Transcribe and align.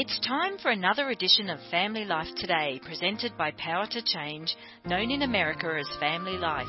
It's 0.00 0.20
time 0.20 0.58
for 0.58 0.70
another 0.70 1.08
edition 1.08 1.50
of 1.50 1.58
Family 1.72 2.04
Life 2.04 2.28
Today, 2.36 2.80
presented 2.84 3.36
by 3.36 3.50
Power 3.58 3.84
to 3.90 4.00
Change, 4.00 4.54
known 4.86 5.10
in 5.10 5.22
America 5.22 5.76
as 5.76 5.88
Family 5.98 6.38
Life. 6.38 6.68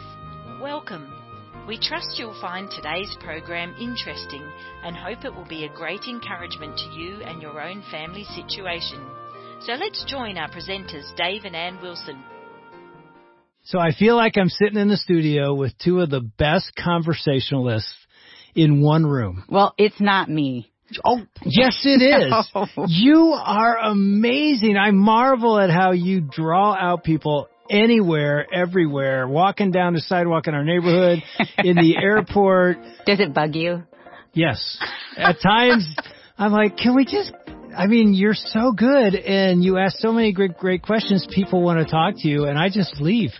Welcome. 0.59 1.13
We 1.67 1.77
trust 1.79 2.17
you'll 2.17 2.41
find 2.41 2.71
today's 2.71 3.15
program 3.19 3.75
interesting 3.79 4.41
and 4.83 4.95
hope 4.95 5.25
it 5.25 5.35
will 5.35 5.47
be 5.47 5.65
a 5.65 5.75
great 5.75 6.05
encouragement 6.07 6.75
to 6.79 6.99
you 6.99 7.21
and 7.21 7.39
your 7.39 7.61
own 7.61 7.83
family 7.91 8.23
situation. 8.33 9.07
So 9.61 9.73
let's 9.73 10.03
join 10.05 10.39
our 10.39 10.49
presenters, 10.49 11.15
Dave 11.15 11.43
and 11.45 11.55
Ann 11.55 11.79
Wilson. 11.83 12.23
So 13.63 13.77
I 13.77 13.91
feel 13.91 14.15
like 14.15 14.39
I'm 14.39 14.49
sitting 14.49 14.79
in 14.79 14.87
the 14.87 14.97
studio 14.97 15.53
with 15.53 15.77
two 15.77 15.99
of 15.99 16.09
the 16.09 16.21
best 16.21 16.71
conversationalists 16.75 17.93
in 18.55 18.81
one 18.81 19.05
room. 19.05 19.43
Well, 19.47 19.75
it's 19.77 20.01
not 20.01 20.29
me. 20.29 20.68
Oh, 21.03 21.21
yes 21.43 21.81
it 21.85 22.01
is. 22.01 22.33
No. 22.55 22.85
You 22.87 23.35
are 23.37 23.77
amazing. 23.77 24.77
I 24.77 24.91
marvel 24.91 25.59
at 25.59 25.69
how 25.69 25.91
you 25.91 26.21
draw 26.21 26.73
out 26.73 27.03
people 27.03 27.47
anywhere, 27.69 28.45
everywhere, 28.51 29.27
walking 29.27 29.71
down 29.71 29.93
the 29.93 30.01
sidewalk 30.01 30.47
in 30.47 30.55
our 30.55 30.63
neighborhood, 30.63 31.19
in 31.59 31.75
the 31.75 31.97
airport. 32.01 32.77
Does 33.05 33.19
it 33.19 33.33
bug 33.33 33.55
you? 33.55 33.83
Yes. 34.33 34.77
At 35.17 35.37
times, 35.41 35.95
I'm 36.37 36.51
like, 36.51 36.77
can 36.77 36.95
we 36.95 37.05
just, 37.05 37.31
I 37.77 37.87
mean, 37.87 38.13
you're 38.13 38.33
so 38.33 38.71
good 38.71 39.15
and 39.15 39.63
you 39.63 39.77
ask 39.77 39.97
so 39.97 40.11
many 40.11 40.31
great, 40.31 40.57
great 40.57 40.81
questions. 40.81 41.27
People 41.33 41.61
want 41.61 41.79
to 41.85 41.89
talk 41.89 42.15
to 42.17 42.27
you 42.27 42.45
and 42.45 42.57
I 42.57 42.69
just 42.69 42.99
leave. 42.99 43.31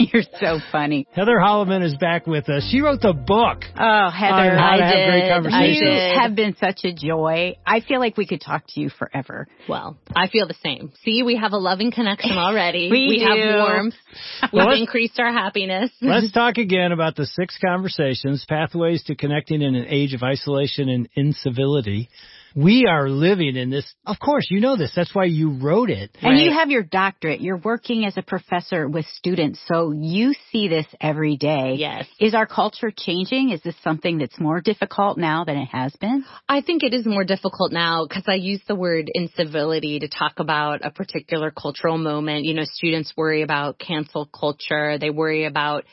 You're 0.12 0.22
so 0.40 0.58
funny. 0.72 1.06
Heather 1.12 1.36
Holleman 1.38 1.82
is 1.84 1.94
back 1.96 2.26
with 2.26 2.48
us. 2.48 2.66
She 2.70 2.80
wrote 2.80 3.00
the 3.00 3.12
book. 3.12 3.64
Oh, 3.78 4.10
Heather, 4.10 4.50
On 4.50 4.58
how 4.58 4.76
to 4.76 4.82
I 4.82 4.86
have 4.86 4.94
did. 4.94 5.08
great 5.10 5.30
conversations. 5.30 5.80
You 5.82 6.18
have 6.20 6.34
been 6.34 6.56
such 6.58 6.80
a 6.84 6.92
joy. 6.92 7.56
I 7.66 7.80
feel 7.80 8.00
like 8.00 8.16
we 8.16 8.26
could 8.26 8.40
talk 8.40 8.64
to 8.70 8.80
you 8.80 8.88
forever. 8.90 9.46
Well, 9.68 9.98
I 10.16 10.28
feel 10.28 10.48
the 10.48 10.54
same. 10.62 10.92
See, 11.04 11.22
we 11.22 11.36
have 11.36 11.52
a 11.52 11.58
loving 11.58 11.92
connection 11.92 12.32
already. 12.38 12.90
We 12.90 13.18
do. 13.18 13.24
have 13.26 13.68
warmth. 13.68 13.94
We've 14.52 14.64
let's- 14.64 14.80
increased 14.80 15.18
our 15.20 15.32
happiness. 15.32 15.90
Let's 16.00 16.32
talk 16.32 16.56
again 16.58 16.92
about 16.92 17.16
the 17.16 17.26
six 17.26 17.58
conversations, 17.64 18.44
pathways 18.48 19.02
to 19.04 19.14
connecting 19.14 19.62
in 19.62 19.74
an 19.74 19.86
age 19.88 20.14
of 20.14 20.22
isolation 20.22 20.88
and 20.88 21.08
incivility. 21.14 22.08
We 22.54 22.86
are 22.86 23.08
living 23.08 23.56
in 23.56 23.70
this. 23.70 23.92
Of 24.06 24.18
course, 24.18 24.48
you 24.50 24.60
know 24.60 24.76
this. 24.76 24.92
That's 24.94 25.14
why 25.14 25.24
you 25.24 25.58
wrote 25.60 25.90
it. 25.90 26.16
And 26.20 26.38
you 26.38 26.52
have 26.52 26.70
your 26.70 26.82
doctorate. 26.82 27.40
You're 27.40 27.58
working 27.58 28.04
as 28.04 28.16
a 28.16 28.22
professor 28.22 28.88
with 28.88 29.06
students, 29.06 29.60
so 29.66 29.92
you 29.92 30.34
see 30.50 30.68
this 30.68 30.86
every 31.00 31.36
day. 31.36 31.74
Yes. 31.78 32.06
Is 32.18 32.34
our 32.34 32.46
culture 32.46 32.92
changing? 32.96 33.50
Is 33.50 33.62
this 33.62 33.76
something 33.82 34.18
that's 34.18 34.38
more 34.40 34.60
difficult 34.60 35.18
now 35.18 35.44
than 35.44 35.56
it 35.56 35.68
has 35.72 35.94
been? 35.96 36.24
I 36.48 36.60
think 36.60 36.82
it 36.82 36.94
is 36.94 37.06
more 37.06 37.24
difficult 37.24 37.72
now 37.72 38.06
because 38.06 38.24
I 38.26 38.34
use 38.34 38.60
the 38.66 38.74
word 38.74 39.10
incivility 39.14 40.00
to 40.00 40.08
talk 40.08 40.38
about 40.38 40.84
a 40.84 40.90
particular 40.90 41.50
cultural 41.50 41.98
moment. 41.98 42.44
You 42.44 42.54
know, 42.54 42.64
students 42.64 43.12
worry 43.16 43.42
about 43.42 43.78
cancel 43.78 44.26
culture. 44.26 44.98
They 44.98 45.10
worry 45.10 45.44
about 45.44 45.84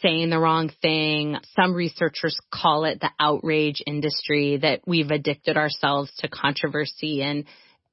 saying 0.00 0.30
the 0.30 0.38
wrong 0.38 0.70
thing. 0.80 1.36
Some 1.56 1.74
researchers 1.74 2.38
call 2.52 2.84
it 2.84 3.00
the 3.00 3.10
outrage 3.18 3.82
industry 3.86 4.58
that 4.58 4.80
we've 4.86 5.10
addicted 5.10 5.56
ourselves 5.56 6.12
to 6.18 6.28
controversy 6.28 7.22
and 7.22 7.44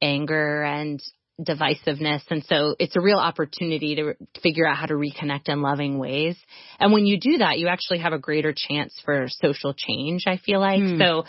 anger 0.02 0.64
and 0.64 1.02
divisiveness. 1.40 2.22
And 2.30 2.44
so 2.46 2.76
it's 2.80 2.96
a 2.96 3.02
real 3.02 3.18
opportunity 3.18 3.96
to 3.96 4.14
figure 4.42 4.68
out 4.68 4.78
how 4.78 4.88
to 4.88 4.96
reconnect 4.96 5.48
in 5.48 5.62
loving 5.62 5.98
ways. 5.98 6.38
And 6.80 6.92
when 6.92 7.06
you 7.06 7.20
do 7.20 7.38
that, 7.38 7.60
you 7.60 7.68
actually 7.68 8.00
have 8.00 8.14
a 8.14 8.20
greater 8.20 8.54
chance 8.56 8.94
for 9.06 9.28
social 9.30 9.74
change, 9.74 10.24
I 10.28 10.38
feel 10.38 10.60
like. 10.60 10.82
Hmm. 10.82 11.00
So 11.00 11.24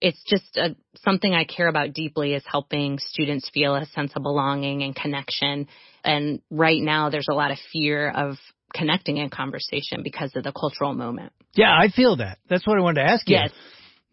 it's 0.00 0.22
just 0.26 0.56
a, 0.56 0.74
something 1.04 1.32
I 1.32 1.44
care 1.44 1.68
about 1.68 1.94
deeply 1.94 2.34
is 2.34 2.42
helping 2.44 2.98
students 2.98 3.48
feel 3.54 3.76
a 3.76 3.86
sense 3.86 4.12
of 4.16 4.24
belonging 4.24 4.82
and 4.82 4.96
connection. 4.96 5.68
And 6.04 6.40
right 6.50 6.82
now 6.82 7.10
there's 7.10 7.28
a 7.30 7.34
lot 7.34 7.52
of 7.52 7.58
fear 7.72 8.10
of 8.10 8.36
connecting 8.72 9.18
in 9.18 9.30
conversation 9.30 10.02
because 10.02 10.34
of 10.36 10.44
the 10.44 10.52
cultural 10.52 10.92
moment. 10.94 11.32
Yeah, 11.54 11.70
I 11.70 11.88
feel 11.88 12.16
that. 12.16 12.38
That's 12.48 12.66
what 12.66 12.78
I 12.78 12.80
wanted 12.80 13.02
to 13.02 13.10
ask 13.10 13.28
you. 13.28 13.36
Yes. 13.36 13.50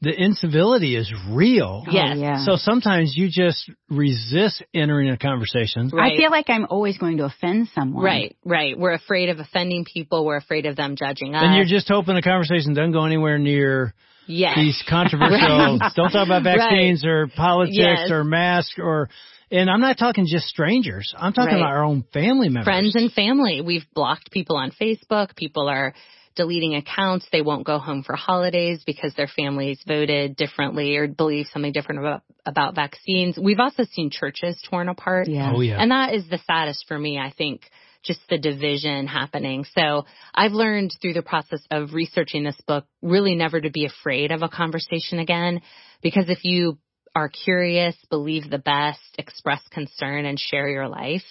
The 0.02 0.14
incivility 0.18 0.96
is 0.96 1.14
real. 1.30 1.84
Oh, 1.86 1.92
yes. 1.92 2.14
Oh, 2.16 2.20
yeah. 2.22 2.46
So 2.46 2.56
sometimes 2.56 3.14
you 3.18 3.28
just 3.30 3.70
resist 3.90 4.64
entering 4.74 5.10
a 5.10 5.18
conversation. 5.18 5.90
Right. 5.92 6.14
I 6.14 6.18
feel 6.18 6.32
like 6.32 6.50
I'm 6.50 6.68
always 6.70 6.98
going 6.98 7.18
to 7.18 7.26
offend 7.26 7.68
someone. 7.76 8.04
Right, 8.04 8.38
right. 8.46 8.80
We're 8.80 8.94
afraid 8.94 9.28
of 9.28 9.40
offending 9.40 9.84
people. 9.84 10.26
We're 10.26 10.38
afraid 10.38 10.66
of 10.68 10.78
them 10.78 10.96
judging 10.96 11.36
us. 11.36 11.44
And 11.44 11.56
you're 11.56 11.66
just 11.66 11.90
hoping 11.90 12.16
the 12.16 12.22
conversation 12.22 12.74
doesn't 12.74 12.94
go 12.94 13.04
anywhere 13.04 13.38
near 13.40 13.94
yes. 14.26 14.56
these 14.56 14.82
controversial, 14.90 15.80
don't 15.96 16.12
talk 16.12 16.26
about 16.26 16.44
vaccines 16.44 17.04
or 17.06 17.28
politics 17.36 17.76
Yes. 17.78 18.10
or 18.10 18.24
masks 18.24 18.76
or, 18.78 19.10
and 19.52 19.70
I'm 19.70 19.82
not 19.82 19.98
talking 19.98 20.26
just 20.28 20.46
strangers. 20.48 21.14
I'm 21.18 21.34
talking 21.34 21.56
Right. 21.56 21.62
about 21.62 21.72
our 21.72 21.84
own 21.84 22.04
family 22.14 22.50
members. 22.50 22.66
friends 22.66 22.96
and 22.96 23.12
family. 23.12 23.62
We've 23.62 23.86
blocked 23.94 24.32
people 24.32 24.58
on 24.58 24.72
Facebook. 24.72 25.36
People 25.36 25.68
are 25.68 25.94
deleting 26.36 26.76
accounts. 26.76 27.28
They 27.32 27.42
won't 27.42 27.66
go 27.66 27.80
home 27.80 28.04
for 28.04 28.16
holidays 28.16 28.84
because 28.86 29.14
their 29.16 29.28
families 29.28 29.82
voted 29.86 30.36
differently 30.36 30.96
or 30.96 31.08
believe 31.08 31.48
something 31.52 31.72
different 31.74 32.00
about, 32.00 32.22
about 32.46 32.76
vaccines. 32.76 33.38
We've 33.38 33.60
also 33.60 33.84
seen 33.84 34.10
churches 34.10 34.62
torn 34.70 34.88
apart. 34.90 35.28
Yeah. 35.28 35.52
Oh 35.54 35.62
yeah. 35.62 35.78
And 35.82 35.92
that 35.92 36.14
is 36.14 36.28
the 36.30 36.40
saddest 36.48 36.86
for 36.88 36.98
me, 36.98 37.18
I 37.20 37.32
think, 37.38 37.70
just 38.04 38.22
the 38.30 38.38
division 38.38 39.08
happening. 39.08 39.66
So 39.76 40.06
I've 40.34 40.54
learned 40.54 40.92
through 41.02 41.14
the 41.14 41.22
process 41.22 41.62
of 41.72 41.94
researching 41.94 42.44
this 42.46 42.60
book 42.66 42.86
really 43.02 43.36
never 43.36 43.60
to 43.60 43.70
be 43.70 43.86
afraid 43.86 44.32
of 44.32 44.42
a 44.42 44.48
conversation 44.48 45.20
again. 45.20 45.62
Because 46.02 46.30
if 46.30 46.46
you 46.46 46.78
are 47.16 47.30
curious, 47.30 47.96
believe 48.10 48.50
the 48.50 48.58
best, 48.58 49.00
express 49.18 49.62
concern, 49.72 50.26
and 50.26 50.40
share 50.40 50.70
your 50.70 50.88
life, 50.88 51.24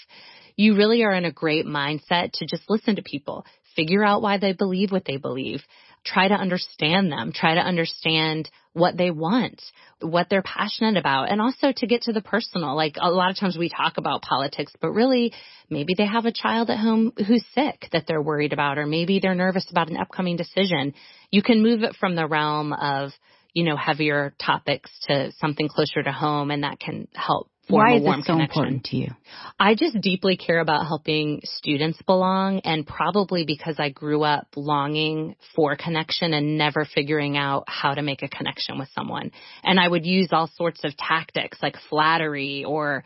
you 0.56 0.76
really 0.76 1.04
are 1.04 1.14
in 1.14 1.24
a 1.24 1.32
great 1.32 1.66
mindset 1.66 2.32
to 2.34 2.46
just 2.46 2.68
listen 2.68 2.96
to 2.96 3.02
people, 3.02 3.46
figure 3.76 4.04
out 4.04 4.22
why 4.22 4.38
they 4.38 4.52
believe 4.52 4.90
what 4.90 5.04
they 5.04 5.16
believe, 5.16 5.62
try 6.04 6.26
to 6.28 6.34
understand 6.34 7.12
them, 7.12 7.32
try 7.32 7.54
to 7.54 7.60
understand 7.60 8.48
what 8.72 8.96
they 8.96 9.10
want, 9.10 9.60
what 10.00 10.28
they're 10.30 10.42
passionate 10.42 10.96
about, 10.96 11.30
and 11.30 11.40
also 11.40 11.72
to 11.76 11.86
get 11.86 12.02
to 12.02 12.12
the 12.12 12.20
personal. 12.20 12.74
Like 12.74 12.96
a 13.00 13.10
lot 13.10 13.30
of 13.30 13.38
times 13.38 13.56
we 13.58 13.68
talk 13.68 13.98
about 13.98 14.22
politics, 14.22 14.72
but 14.80 14.90
really 14.90 15.32
maybe 15.68 15.94
they 15.96 16.06
have 16.06 16.24
a 16.24 16.32
child 16.32 16.70
at 16.70 16.78
home 16.78 17.12
who's 17.16 17.44
sick 17.54 17.88
that 17.92 18.04
they're 18.06 18.22
worried 18.22 18.52
about, 18.52 18.78
or 18.78 18.86
maybe 18.86 19.20
they're 19.20 19.34
nervous 19.34 19.66
about 19.70 19.90
an 19.90 19.96
upcoming 19.96 20.36
decision. 20.36 20.94
You 21.30 21.42
can 21.42 21.62
move 21.62 21.82
it 21.82 21.96
from 21.96 22.14
the 22.14 22.26
realm 22.26 22.72
of, 22.72 23.10
you 23.54 23.64
know, 23.64 23.76
heavier 23.76 24.34
topics 24.44 24.90
to 25.08 25.32
something 25.38 25.68
closer 25.68 26.02
to 26.02 26.12
home 26.12 26.50
and 26.50 26.64
that 26.64 26.78
can 26.78 27.08
help 27.14 27.50
form 27.68 27.86
Why 27.86 27.92
a 27.92 27.96
is 27.96 28.04
this 28.04 28.26
so 28.26 28.32
connection. 28.32 28.62
important 28.62 28.84
to 28.84 28.96
you? 28.96 29.08
I 29.58 29.74
just 29.74 30.00
deeply 30.00 30.36
care 30.36 30.60
about 30.60 30.86
helping 30.86 31.40
students 31.44 32.00
belong 32.02 32.60
and 32.60 32.86
probably 32.86 33.44
because 33.44 33.76
I 33.78 33.90
grew 33.90 34.22
up 34.22 34.48
longing 34.56 35.36
for 35.54 35.76
connection 35.76 36.32
and 36.34 36.58
never 36.58 36.84
figuring 36.84 37.36
out 37.36 37.64
how 37.66 37.94
to 37.94 38.02
make 38.02 38.22
a 38.22 38.28
connection 38.28 38.78
with 38.78 38.88
someone. 38.94 39.30
And 39.62 39.78
I 39.78 39.88
would 39.88 40.06
use 40.06 40.28
all 40.32 40.50
sorts 40.54 40.84
of 40.84 40.96
tactics 40.96 41.58
like 41.62 41.76
flattery 41.88 42.64
or 42.64 43.04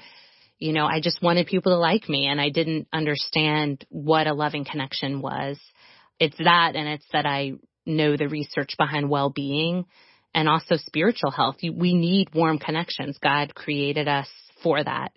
you 0.58 0.72
know, 0.72 0.86
I 0.86 1.00
just 1.00 1.20
wanted 1.20 1.48
people 1.48 1.72
to 1.72 1.78
like 1.78 2.08
me 2.08 2.28
and 2.28 2.40
I 2.40 2.50
didn't 2.50 2.86
understand 2.92 3.84
what 3.88 4.28
a 4.28 4.32
loving 4.32 4.64
connection 4.64 5.20
was. 5.20 5.58
It's 6.20 6.36
that 6.38 6.76
and 6.76 6.88
it's 6.88 7.06
that 7.12 7.26
I 7.26 7.54
know 7.84 8.16
the 8.16 8.28
research 8.28 8.76
behind 8.78 9.10
well-being 9.10 9.86
and 10.34 10.48
also 10.48 10.76
spiritual 10.76 11.30
health. 11.30 11.56
We 11.62 11.94
need 11.94 12.34
warm 12.34 12.58
connections. 12.58 13.18
God 13.22 13.54
created 13.54 14.08
us 14.08 14.28
for 14.62 14.82
that. 14.82 15.12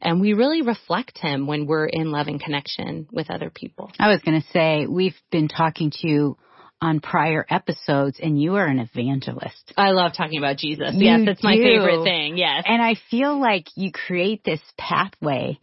And 0.00 0.20
we 0.20 0.34
really 0.34 0.62
reflect 0.62 1.18
him 1.18 1.46
when 1.46 1.66
we're 1.66 1.86
in 1.86 2.10
loving 2.10 2.38
connection 2.38 3.08
with 3.10 3.30
other 3.30 3.50
people. 3.50 3.90
I 3.98 4.08
was 4.08 4.20
going 4.20 4.40
to 4.40 4.46
say, 4.48 4.86
we've 4.86 5.16
been 5.30 5.48
talking 5.48 5.90
to 5.90 6.08
you 6.08 6.36
on 6.82 7.00
prior 7.00 7.46
episodes 7.48 8.18
and 8.22 8.40
you 8.40 8.56
are 8.56 8.66
an 8.66 8.78
evangelist. 8.78 9.72
I 9.76 9.90
love 9.90 10.12
talking 10.14 10.38
about 10.38 10.58
Jesus. 10.58 10.92
You 10.92 11.06
yes, 11.06 11.20
it's 11.26 11.42
my 11.42 11.56
favorite 11.56 12.04
thing. 12.04 12.36
Yes. 12.36 12.64
And 12.66 12.82
I 12.82 12.96
feel 13.10 13.40
like 13.40 13.66
you 13.76 13.90
create 13.92 14.44
this 14.44 14.60
pathway 14.76 15.58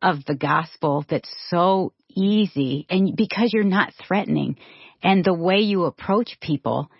of 0.00 0.24
the 0.26 0.34
gospel 0.34 1.04
that's 1.08 1.30
so 1.50 1.92
easy 2.08 2.86
and 2.88 3.14
because 3.14 3.50
you're 3.52 3.64
not 3.64 3.92
threatening 4.06 4.56
and 5.02 5.22
the 5.22 5.34
way 5.34 5.58
you 5.58 5.84
approach 5.84 6.38
people 6.40 6.90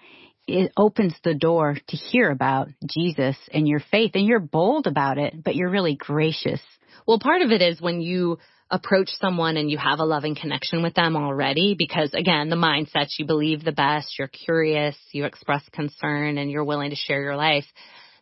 it 0.46 0.72
opens 0.76 1.14
the 1.24 1.34
door 1.34 1.76
to 1.88 1.96
hear 1.96 2.30
about 2.30 2.68
Jesus 2.86 3.36
and 3.52 3.66
your 3.66 3.80
faith 3.90 4.12
and 4.14 4.26
you're 4.26 4.40
bold 4.40 4.86
about 4.86 5.18
it 5.18 5.42
but 5.42 5.56
you're 5.56 5.70
really 5.70 5.96
gracious. 5.96 6.60
Well, 7.06 7.18
part 7.18 7.42
of 7.42 7.50
it 7.50 7.62
is 7.62 7.80
when 7.80 8.00
you 8.00 8.38
approach 8.70 9.10
someone 9.20 9.56
and 9.56 9.70
you 9.70 9.78
have 9.78 10.00
a 10.00 10.04
loving 10.04 10.34
connection 10.34 10.82
with 10.82 10.94
them 10.94 11.16
already, 11.16 11.76
because 11.78 12.12
again, 12.14 12.48
the 12.48 12.56
mindset, 12.56 13.06
you 13.18 13.26
believe 13.26 13.64
the 13.64 13.72
best, 13.72 14.18
you're 14.18 14.28
curious, 14.28 14.96
you 15.12 15.24
express 15.24 15.62
concern, 15.72 16.38
and 16.38 16.50
you're 16.50 16.64
willing 16.64 16.90
to 16.90 16.96
share 16.96 17.22
your 17.22 17.36
life. 17.36 17.64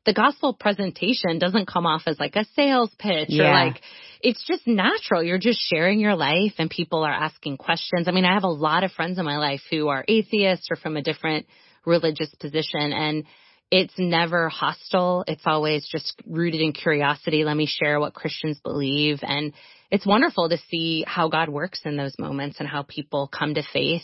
The 0.05 0.13
gospel 0.13 0.53
presentation 0.53 1.39
doesn't 1.39 1.67
come 1.67 1.87
off 1.87 2.03
as 2.07 2.21
like 2.21 2.37
a 2.37 2.45
sales 2.55 2.91
pitch 2.99 3.31
or 3.31 3.45
like, 3.45 3.81
it's 4.21 4.47
just 4.47 4.67
natural. 4.67 5.23
You're 5.23 5.39
just 5.39 5.61
sharing 5.61 5.99
your 5.99 6.15
life 6.15 6.53
and 6.59 6.69
people 6.69 7.05
are 7.05 7.13
asking 7.13 7.57
questions. 7.57 8.07
I 8.07 8.11
mean, 8.11 8.27
I 8.27 8.35
have 8.35 8.45
a 8.45 8.49
lot 8.49 8.85
of 8.85 8.93
friends 8.93 9.19
in 9.19 9.25
my 9.25 9.39
life 9.39 9.63
who 9.71 9.89
are 9.89 10.05
atheists 10.07 10.69
or 10.71 10.77
from 10.77 10.99
a 10.99 11.03
different 11.03 11.47
religious 11.87 12.35
position 12.41 12.93
and 12.93 13.25
It's 13.71 13.95
never 13.99 14.49
hostile. 14.49 15.25
It's 15.27 15.43
always 15.47 15.89
just 15.91 16.15
rooted 16.27 16.61
in 16.61 16.73
curiosity. 16.73 17.45
Let 17.45 17.57
me 17.57 17.67
share 17.67 17.99
what 17.99 18.15
Christians 18.15 18.61
believe. 18.63 19.19
And 19.23 19.53
it's 19.91 20.07
wonderful 20.07 20.49
to 20.49 20.59
see 20.71 21.05
how 21.07 21.29
God 21.29 21.49
works 21.49 21.81
in 21.85 21.97
those 21.97 22.15
moments 22.19 22.61
and 22.61 22.69
how 22.69 22.83
people 22.83 23.27
come 23.27 23.55
to 23.55 23.63
faith 23.73 24.03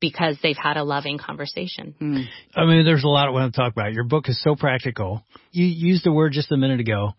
because 0.00 0.36
they've 0.42 0.56
had 0.56 0.76
a 0.76 0.82
loving 0.82 1.18
conversation. 1.18 1.94
Mm. 2.00 2.24
I 2.56 2.64
mean, 2.64 2.84
there's 2.84 3.04
a 3.04 3.08
lot 3.08 3.28
I 3.28 3.30
want 3.30 3.54
to 3.54 3.60
talk 3.60 3.72
about. 3.72 3.92
Your 3.92 4.04
book 4.04 4.28
is 4.28 4.42
so 4.42 4.56
practical. 4.56 5.22
You 5.52 5.66
used 5.66 6.04
the 6.04 6.12
word 6.12 6.32
just 6.32 6.50
a 6.50 6.56
minute 6.56 6.80
ago 6.80 7.12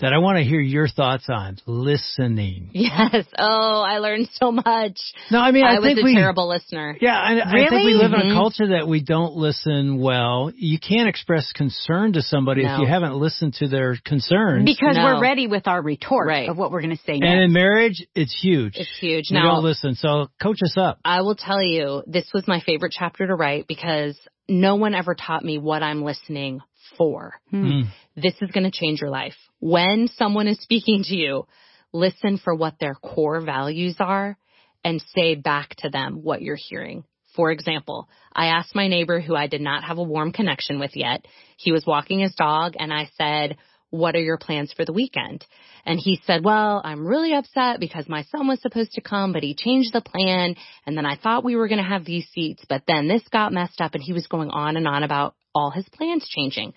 that 0.00 0.12
I 0.12 0.18
want 0.18 0.38
to 0.38 0.44
hear 0.44 0.60
your 0.60 0.88
thoughts 0.88 1.26
on 1.28 1.58
listening. 1.66 2.70
Yes. 2.72 3.26
Oh, 3.38 3.82
I 3.86 3.98
learned 3.98 4.28
so 4.34 4.52
much. 4.52 4.98
No, 5.30 5.38
I 5.38 5.52
mean, 5.52 5.64
I, 5.64 5.76
I 5.76 5.78
was 5.78 5.88
think 5.88 6.00
a 6.00 6.04
we, 6.04 6.14
terrible 6.14 6.48
listener. 6.48 6.96
Yeah, 7.00 7.16
I, 7.16 7.30
really? 7.30 7.66
I 7.66 7.68
think 7.68 7.86
we 7.86 7.94
live 7.94 8.10
mm-hmm. 8.10 8.28
in 8.28 8.30
a 8.30 8.34
culture 8.34 8.68
that 8.68 8.88
we 8.88 9.02
don't 9.02 9.34
listen 9.34 10.00
well. 10.00 10.50
You 10.54 10.78
can't 10.78 11.08
express 11.08 11.52
concern 11.52 12.14
to 12.14 12.22
somebody 12.22 12.64
no. 12.64 12.74
if 12.74 12.80
you 12.80 12.86
haven't 12.86 13.14
listened 13.14 13.54
to 13.54 13.68
their 13.68 13.96
concerns. 14.04 14.64
Because 14.64 14.96
no. 14.96 15.04
we're 15.04 15.20
ready 15.20 15.46
with 15.46 15.66
our 15.66 15.80
retort 15.80 16.26
right. 16.26 16.48
of 16.48 16.56
what 16.56 16.70
we're 16.70 16.82
going 16.82 16.96
to 16.96 17.02
say 17.04 17.14
and 17.14 17.40
in 17.40 17.52
marriage, 17.52 18.06
it's 18.14 18.36
huge. 18.38 18.74
It's 18.76 18.98
huge. 19.00 19.30
We 19.30 19.36
now, 19.36 19.54
don't 19.54 19.64
listen. 19.64 19.94
So 19.94 20.28
coach 20.42 20.58
us 20.62 20.74
up. 20.76 20.98
I 21.04 21.22
will 21.22 21.36
tell 21.36 21.62
you, 21.62 22.02
this 22.06 22.28
was 22.34 22.46
my 22.46 22.60
favorite 22.60 22.92
chapter 22.96 23.26
to 23.26 23.34
write 23.34 23.66
because 23.66 24.18
no 24.48 24.76
one 24.76 24.94
ever 24.94 25.14
taught 25.14 25.44
me 25.44 25.58
what 25.58 25.82
I'm 25.82 26.02
listening 26.02 26.60
for. 26.96 27.34
Hmm. 27.50 27.82
This 28.16 28.34
is 28.40 28.50
going 28.50 28.64
to 28.64 28.70
change 28.70 29.00
your 29.00 29.10
life. 29.10 29.36
When 29.60 30.08
someone 30.16 30.48
is 30.48 30.60
speaking 30.60 31.02
to 31.04 31.16
you, 31.16 31.46
listen 31.92 32.38
for 32.38 32.54
what 32.54 32.74
their 32.80 32.94
core 32.94 33.40
values 33.40 33.96
are 34.00 34.36
and 34.84 35.02
say 35.14 35.34
back 35.34 35.74
to 35.76 35.88
them 35.88 36.20
what 36.22 36.42
you're 36.42 36.56
hearing. 36.56 37.04
For 37.34 37.50
example, 37.50 38.08
I 38.32 38.46
asked 38.46 38.74
my 38.74 38.86
neighbor 38.88 39.20
who 39.20 39.34
I 39.34 39.48
did 39.48 39.60
not 39.60 39.84
have 39.84 39.98
a 39.98 40.02
warm 40.02 40.30
connection 40.30 40.78
with 40.78 40.92
yet. 40.94 41.26
He 41.56 41.72
was 41.72 41.84
walking 41.86 42.20
his 42.20 42.34
dog 42.34 42.74
and 42.78 42.92
I 42.92 43.10
said, 43.16 43.56
what 43.90 44.14
are 44.16 44.20
your 44.20 44.38
plans 44.38 44.72
for 44.72 44.84
the 44.84 44.92
weekend? 44.92 45.44
And 45.86 46.00
he 46.00 46.20
said, 46.26 46.44
well, 46.44 46.80
I'm 46.84 47.06
really 47.06 47.32
upset 47.32 47.78
because 47.80 48.08
my 48.08 48.22
son 48.24 48.48
was 48.48 48.60
supposed 48.60 48.92
to 48.92 49.00
come, 49.00 49.32
but 49.32 49.42
he 49.42 49.54
changed 49.54 49.92
the 49.92 50.00
plan. 50.00 50.56
And 50.86 50.96
then 50.96 51.06
I 51.06 51.16
thought 51.16 51.44
we 51.44 51.56
were 51.56 51.68
going 51.68 51.82
to 51.82 51.88
have 51.88 52.04
these 52.04 52.26
seats, 52.32 52.64
but 52.68 52.82
then 52.86 53.08
this 53.08 53.22
got 53.30 53.52
messed 53.52 53.80
up 53.80 53.94
and 53.94 54.02
he 54.02 54.12
was 54.12 54.26
going 54.26 54.50
on 54.50 54.76
and 54.76 54.88
on 54.88 55.02
about 55.02 55.34
all 55.54 55.70
his 55.70 55.88
plans 55.90 56.26
changing. 56.28 56.74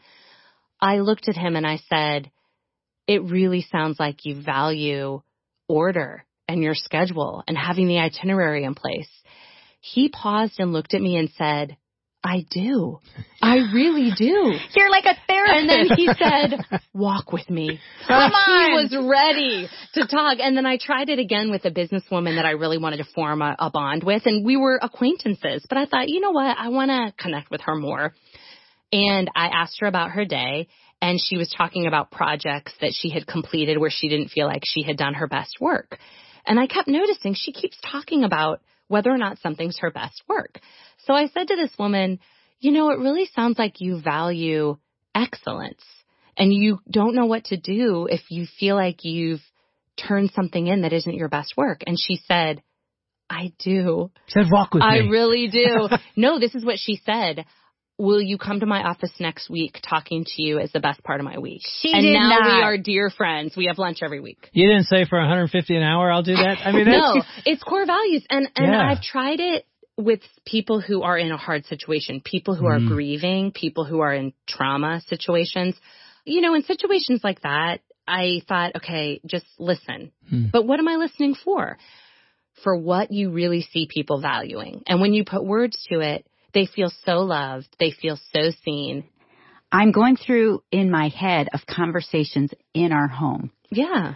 I 0.80 1.00
looked 1.00 1.28
at 1.28 1.36
him 1.36 1.56
and 1.56 1.66
I 1.66 1.80
said, 1.90 2.32
it 3.08 3.24
really 3.24 3.66
sounds 3.72 4.00
like 4.00 4.26
you 4.26 4.42
value 4.42 5.22
order 5.68 6.26
and 6.48 6.62
your 6.62 6.76
schedule 6.76 7.44
and 7.48 7.58
having 7.58 7.88
the 7.88 8.00
itinerary 8.00 8.64
in 8.64 8.76
place. 8.76 9.10
He 9.80 10.10
paused 10.10 10.60
and 10.60 10.74
looked 10.74 10.94
at 10.94 11.02
me 11.02 11.18
and 11.18 11.30
said, 11.38 11.78
I 12.24 12.46
do. 12.50 13.00
I 13.42 13.58
really 13.74 14.12
do. 14.18 14.54
You're 14.76 14.90
like 14.90 15.06
a 15.06 15.16
therapist. 15.28 15.56
And 15.56 15.70
then 15.70 15.98
he 15.98 16.08
said, 16.08 16.82
walk 16.94 17.32
with 17.32 17.50
me. 17.50 17.80
Come 18.08 18.32
on. 18.34 18.72
He 18.72 18.76
was 18.76 19.08
ready 19.10 19.70
to 19.94 20.08
talk. 20.08 20.40
And 20.42 20.58
then 20.58 20.66
I 20.66 20.78
tried 20.78 21.10
it 21.10 21.20
again 21.20 21.52
with 21.52 21.64
a 21.64 21.72
businesswoman 21.72 22.36
that 22.36 22.46
I 22.46 22.52
really 22.52 22.78
wanted 22.78 22.98
to 22.98 23.06
form 23.16 23.42
a, 23.42 23.56
a 23.60 23.70
bond 23.70 24.04
with. 24.04 24.24
And 24.26 24.46
we 24.46 24.58
were 24.58 24.80
acquaintances, 24.82 25.66
but 25.70 25.78
I 25.78 25.86
thought, 25.86 26.10
you 26.10 26.20
know 26.20 26.32
what? 26.32 26.58
I 26.58 26.70
want 26.70 26.92
to 26.92 27.14
connect 27.22 27.50
with 27.50 27.62
her 27.62 27.76
more. 27.76 28.14
And 28.92 29.30
I 29.36 29.48
asked 29.48 29.78
her 29.82 29.88
about 29.88 30.12
her 30.12 30.26
day 30.26 30.68
and 31.02 31.20
she 31.22 31.38
was 31.38 31.54
talking 31.56 31.86
about 31.88 32.12
projects 32.12 32.74
that 32.82 32.94
she 32.94 33.10
had 33.10 33.28
completed 33.28 33.78
where 33.78 33.92
she 33.92 34.10
didn't 34.10 34.30
feel 34.30 34.48
like 34.48 34.64
she 34.66 34.84
had 34.84 34.98
done 34.98 35.14
her 35.14 35.28
best 35.28 35.58
work. 35.60 36.00
And 36.46 36.60
I 36.60 36.68
kept 36.68 36.88
noticing 36.88 37.34
she 37.36 37.52
keeps 37.52 37.78
talking 37.92 38.24
about 38.24 38.62
whether 38.88 39.12
or 39.12 39.18
not 39.18 39.40
something's 39.40 39.80
her 39.80 39.92
best 39.92 40.24
work. 40.28 40.60
So 41.06 41.14
I 41.14 41.28
said 41.28 41.50
to 41.50 41.56
this 41.56 41.72
woman, 41.78 42.20
you 42.60 42.72
know, 42.72 42.90
it 42.90 43.00
really 43.00 43.30
sounds 43.36 43.60
like 43.60 43.82
you 43.82 44.00
value 44.02 44.78
excellence 45.14 45.84
and 46.38 46.54
you 46.54 46.80
don't 46.90 47.16
know 47.16 47.26
what 47.26 47.46
to 47.46 47.58
do 47.58 48.08
if 48.10 48.22
you 48.30 48.46
feel 48.60 48.76
like 48.76 49.04
you've 49.04 49.42
turned 49.98 50.32
something 50.32 50.68
in 50.68 50.82
that 50.82 50.94
isn't 50.94 51.16
your 51.16 51.30
best 51.30 51.56
work. 51.58 51.82
And 51.86 51.98
she 52.00 52.20
said, 52.28 52.62
I 53.30 53.52
do. 53.60 54.12
Said 54.30 54.46
walk 54.52 54.74
with 54.74 54.84
I 54.84 55.02
me. 55.02 55.10
really 55.10 55.48
do. 55.48 55.90
no, 56.16 56.40
this 56.40 56.56
is 56.56 56.64
what 56.64 56.80
she 56.80 57.02
said. 57.06 57.46
Will 58.00 58.22
you 58.22 58.38
come 58.38 58.60
to 58.60 58.66
my 58.68 58.84
office 58.84 59.12
next 59.20 59.50
week? 59.50 59.80
Talking 59.88 60.24
to 60.26 60.42
you 60.44 60.60
is 60.60 60.72
the 60.72 60.80
best 60.80 61.04
part 61.04 61.20
of 61.20 61.26
my 61.26 61.40
week. 61.40 61.62
She 61.82 61.92
and 61.94 62.04
did 62.04 62.14
now 62.14 62.30
not. 62.30 62.46
we 62.58 62.62
are 62.62 62.78
dear 62.78 63.10
friends. 63.10 63.56
We 63.58 63.66
have 63.66 63.80
lunch 63.80 64.00
every 64.04 64.20
week. 64.20 64.50
You 64.54 64.70
didn't 64.70 64.86
say 64.86 65.06
for 65.06 65.18
150 65.20 65.76
an 65.76 65.82
hour 65.84 66.12
I'll 66.12 66.22
do 66.24 66.36
that. 66.36 66.58
I 66.64 66.72
mean, 66.72 66.86
no, 66.92 67.24
it's 67.46 67.64
core 67.64 67.86
values, 67.86 68.24
and 68.30 68.50
and 68.56 68.68
Yeah. 68.72 68.88
I've 68.92 69.02
tried 69.02 69.40
it 69.40 69.66
with 69.98 70.20
people 70.46 70.80
who 70.80 71.02
are 71.02 71.18
in 71.18 71.32
a 71.32 71.38
hard 71.38 71.66
situation, 71.66 72.22
people 72.24 72.54
who 72.54 72.68
are 72.68 72.78
Mm. 72.80 72.88
grieving, 72.88 73.52
people 73.52 73.84
who 73.84 74.02
are 74.02 74.14
in 74.14 74.32
trauma 74.48 75.02
situations. 75.08 75.76
You 76.24 76.42
know, 76.42 76.54
in 76.54 76.62
situations 76.64 77.22
like 77.24 77.42
that, 77.42 77.80
I 78.08 78.42
thought, 78.48 78.76
okay, 78.76 79.22
just 79.26 79.46
listen. 79.58 80.12
Hmm. 80.30 80.46
But 80.52 80.68
what 80.68 80.80
am 80.80 80.88
I 80.88 80.98
listening 80.98 81.34
for? 81.34 81.78
For 82.64 82.76
what 82.78 83.12
you 83.12 83.32
really 83.32 83.62
see 83.62 83.88
people 83.92 84.22
valuing. 84.22 84.84
And 84.88 85.02
when 85.02 85.14
you 85.14 85.24
put 85.26 85.44
words 85.44 85.84
to 85.92 86.00
it, 86.02 86.28
they 86.54 86.66
feel 86.66 86.92
so 87.06 87.20
loved. 87.20 87.68
They 87.80 87.92
feel 87.92 88.18
so 88.34 88.52
seen. 88.64 89.04
I'm 89.72 89.92
going 89.92 90.16
through 90.16 90.64
in 90.72 90.90
my 90.90 91.10
head 91.10 91.50
of 91.54 91.62
conversations 91.68 92.54
in 92.74 92.92
our 92.92 93.08
home. 93.08 93.52
Yeah. 93.70 94.14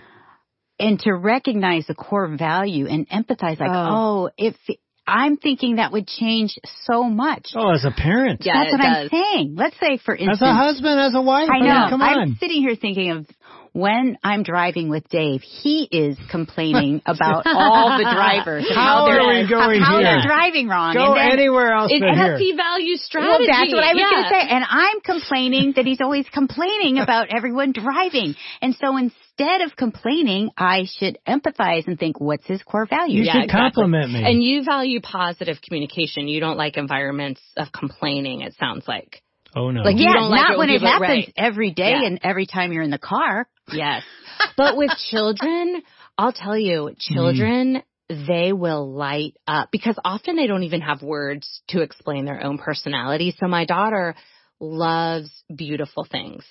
And 0.79 0.99
to 1.01 1.13
recognize 1.13 1.85
the 1.87 1.93
core 1.95 2.35
value 2.37 2.87
and 2.87 3.07
empathize 3.09 3.59
like, 3.59 3.69
Oh. 3.71 4.27
oh, 4.27 4.29
if 4.37 4.55
I'm 5.05 5.35
thinking 5.37 5.75
that 5.75 5.91
would 5.91 6.07
change 6.07 6.57
so 6.85 7.03
much. 7.03 7.49
oh, 7.55 7.71
as 7.73 7.83
a 7.85 7.91
parent. 7.91 8.41
Yeah, 8.45 8.53
That's 8.63 8.73
it 8.73 8.77
what 8.79 8.85
I'm 8.87 9.09
saying. 9.09 9.55
Let's 9.57 9.75
say 9.79 9.97
for 9.97 10.15
instance, 10.15 10.41
As 10.41 10.47
a 10.47 10.53
husband, 10.53 10.99
as 10.99 11.13
a 11.15 11.21
wife. 11.21 11.49
I 11.51 11.59
mean, 11.59 11.67
know. 11.67 11.87
come 11.89 12.01
I'm 12.01 12.17
on. 12.19 12.37
sitting 12.39 12.61
here 12.61 12.75
thinking 12.75 13.11
of 13.11 13.27
when 13.73 14.17
I'm 14.23 14.43
driving 14.43 14.89
with 14.89 15.07
Dave, 15.09 15.41
he 15.41 15.87
is 15.91 16.17
complaining 16.29 17.01
about 17.05 17.43
all 17.45 17.97
the 17.97 18.03
drivers. 18.03 18.65
and 18.67 18.75
How 18.75 19.05
they're, 19.05 19.21
are 19.21 19.41
we 19.43 19.47
going 19.49 19.81
how 19.81 19.97
here? 19.99 20.03
they're 20.03 20.23
driving 20.27 20.67
wrong. 20.67 20.93
Go 20.93 21.13
and 21.13 21.17
then, 21.17 21.39
anywhere 21.39 21.71
else 21.73 21.91
It 21.91 22.01
but 22.01 22.13
here. 22.15 22.31
has 22.33 22.39
he 22.39 22.53
value 22.55 22.95
well, 23.15 23.39
that's 23.47 23.71
what 23.73 23.83
I 23.83 23.93
was 23.93 23.99
yeah. 23.99 24.09
going 24.11 24.23
to 24.23 24.29
say. 24.29 24.41
And 24.49 24.63
I'm 24.69 24.99
complaining 25.01 25.73
that 25.77 25.85
he's 25.85 26.01
always 26.01 26.25
complaining 26.33 26.97
about 26.97 27.27
everyone 27.33 27.71
driving. 27.71 28.35
And 28.61 28.75
so 28.75 28.97
instead 28.97 29.61
of 29.61 29.75
complaining, 29.77 30.49
I 30.57 30.85
should 30.97 31.17
empathize 31.27 31.87
and 31.87 31.97
think, 31.97 32.19
what's 32.19 32.45
his 32.45 32.61
core 32.63 32.85
value? 32.85 33.19
You 33.19 33.23
Yeah, 33.23 33.33
should 33.33 33.43
exactly. 33.45 33.71
compliment 33.83 34.11
me. 34.11 34.23
And 34.25 34.43
you 34.43 34.63
value 34.63 34.99
positive 35.01 35.57
communication. 35.61 36.27
You 36.27 36.39
don't 36.41 36.57
like 36.57 36.77
environments 36.77 37.41
of 37.57 37.71
complaining, 37.71 38.41
it 38.41 38.53
sounds 38.59 38.87
like. 38.87 39.21
Oh 39.55 39.71
no. 39.71 39.81
Like, 39.81 39.97
you 39.97 40.05
yeah, 40.05 40.13
don't 40.13 40.31
like 40.31 40.41
not 40.41 40.51
it 40.53 40.57
when 40.57 40.69
when 40.69 40.75
it 40.77 40.81
happens 40.81 41.09
right. 41.09 41.33
every 41.37 41.71
day 41.71 41.91
Yeah. 41.91 42.07
and 42.07 42.19
every 42.23 42.45
time 42.45 42.71
you're 42.71 42.83
in 42.83 42.91
the 42.91 42.97
car. 42.97 43.47
Yes. 43.71 44.03
but 44.57 44.77
with 44.77 44.91
children, 45.09 45.81
I'll 46.17 46.33
tell 46.33 46.57
you, 46.57 46.91
children, 46.99 47.83
hmm. 48.09 48.25
they 48.27 48.53
will 48.53 48.93
light 48.93 49.35
up 49.47 49.69
because 49.71 49.97
often 50.03 50.35
they 50.35 50.47
don't 50.47 50.63
even 50.63 50.81
have 50.81 51.01
words 51.01 51.61
to 51.69 51.81
explain 51.81 52.25
their 52.25 52.43
own 52.43 52.57
personality. 52.57 53.35
So 53.39 53.47
my 53.47 53.65
daughter 53.65 54.15
loves 54.59 55.31
beautiful 55.53 56.05
things. 56.09 56.45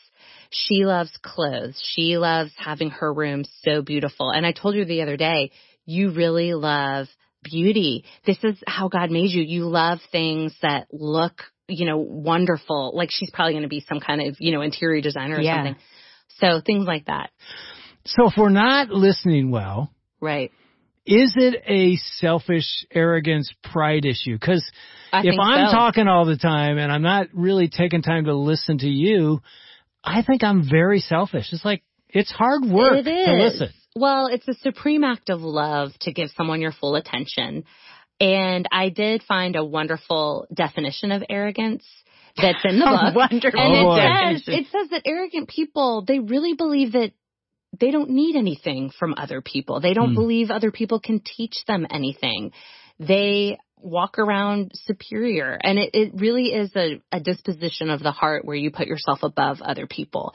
She 0.51 0.85
loves 0.85 1.13
clothes. 1.23 1.81
She 1.95 2.19
loves 2.19 2.51
having 2.57 2.91
her 2.91 3.13
room 3.13 3.45
so 3.63 3.83
beautiful. 3.83 4.31
And 4.31 4.45
I 4.45 4.53
told 4.53 4.75
you 4.75 4.85
the 4.85 5.03
other 5.03 5.17
day, 5.17 5.53
you 5.87 6.11
really 6.11 6.55
love 6.55 7.07
beauty. 7.43 8.05
This 8.27 8.39
is 8.43 8.57
how 8.67 8.89
God 8.89 9.11
made 9.11 9.31
you. 9.31 9.43
You 9.43 9.67
love 9.67 10.01
things 10.13 10.55
that 10.63 10.89
look, 10.93 11.43
you 11.71 11.87
know, 11.87 11.99
wonderful. 11.99 12.93
Like 12.95 13.09
she's 13.13 13.31
probably 13.31 13.53
going 13.55 13.63
to 13.63 13.69
be 13.69 13.85
some 13.89 14.01
kind 14.01 14.21
of, 14.21 14.37
you 14.39 14.53
know, 14.53 14.61
interior 14.63 15.01
designer 15.01 15.37
or 15.37 15.41
Yeah. 15.41 15.57
something. 15.57 15.77
So 16.39 16.61
things 16.65 16.87
like 16.87 17.07
that. 17.07 17.31
so 18.07 18.27
if 18.29 18.35
we're 18.37 18.49
not 18.49 18.89
listening 18.91 19.51
well, 19.51 19.91
Right. 20.21 20.51
is 21.07 21.35
it 21.37 21.63
a 21.67 21.97
selfish 22.19 22.87
arrogance 22.93 23.53
pride 23.65 24.05
issue? 24.05 24.35
Because 24.35 24.65
I 25.13 25.21
if 25.25 25.35
I'm 25.41 25.67
so. 25.67 25.73
talking 25.77 26.09
all 26.09 26.25
the 26.25 26.37
time 26.37 26.79
and 26.79 26.91
I'm 26.93 27.03
not 27.03 27.29
really 27.35 27.69
taking 27.69 28.03
time 28.03 28.25
to 28.25 28.35
listen 28.35 28.79
to 28.79 28.89
you, 28.89 29.41
I 30.05 30.23
think 30.23 30.43
I'm 30.43 30.69
very 30.69 31.01
selfish. 31.01 31.53
It's 31.53 31.65
like 31.65 31.83
it's 32.09 32.31
hard 32.33 32.65
work 32.65 33.07
It 33.07 33.07
is. 33.09 33.27
to 33.27 33.33
listen. 33.35 33.69
Well, 33.97 34.29
it's 34.29 34.47
a 34.49 34.55
supreme 34.55 35.03
act 35.05 35.31
of 35.31 35.41
love 35.43 35.91
to 36.03 36.13
give 36.13 36.31
someone 36.37 36.61
your 36.61 36.73
full 36.73 36.95
attention. 36.95 37.65
And 38.21 38.69
I 38.71 38.91
did 38.91 39.23
find 39.23 39.57
a 39.57 39.65
wonderful 39.65 40.47
definition 40.53 41.11
of 41.11 41.23
arrogance 41.29 41.85
that's 42.37 42.65
in 42.65 42.79
the 42.79 42.87
book. 42.87 43.15
Wonderful. 43.15 43.61
And 43.61 43.89
Oh, 43.91 43.97
it 43.97 44.43
says 44.47 44.55
it 44.59 44.67
says 44.71 44.91
that 44.91 45.03
arrogant 45.07 45.49
people, 45.49 46.05
they 46.07 46.19
really 46.19 46.55
believe 46.55 46.93
that 46.93 47.13
they 47.79 47.91
don't 47.91 48.11
need 48.11 48.37
anything 48.37 48.91
from 48.91 49.15
other 49.17 49.41
people. 49.41 49.81
They 49.81 49.95
don't 49.95 50.11
Hmm. 50.11 50.15
believe 50.15 50.51
other 50.51 50.71
people 50.71 51.01
can 51.01 51.21
teach 51.21 51.65
them 51.67 51.87
anything. 51.91 52.53
They 52.99 53.59
walk 53.77 54.19
around 54.19 54.73
superior. 54.75 55.59
And 55.63 55.79
it, 55.79 55.91
it 55.95 56.13
really 56.15 56.49
is 56.49 56.71
a, 56.77 57.01
a 57.11 57.21
disposition 57.21 57.89
of 57.89 58.03
the 58.03 58.11
heart 58.13 58.45
where 58.45 58.57
you 58.57 58.71
put 58.71 58.87
yourself 58.87 59.21
above 59.23 59.63
other 59.63 59.87
people. 59.87 60.35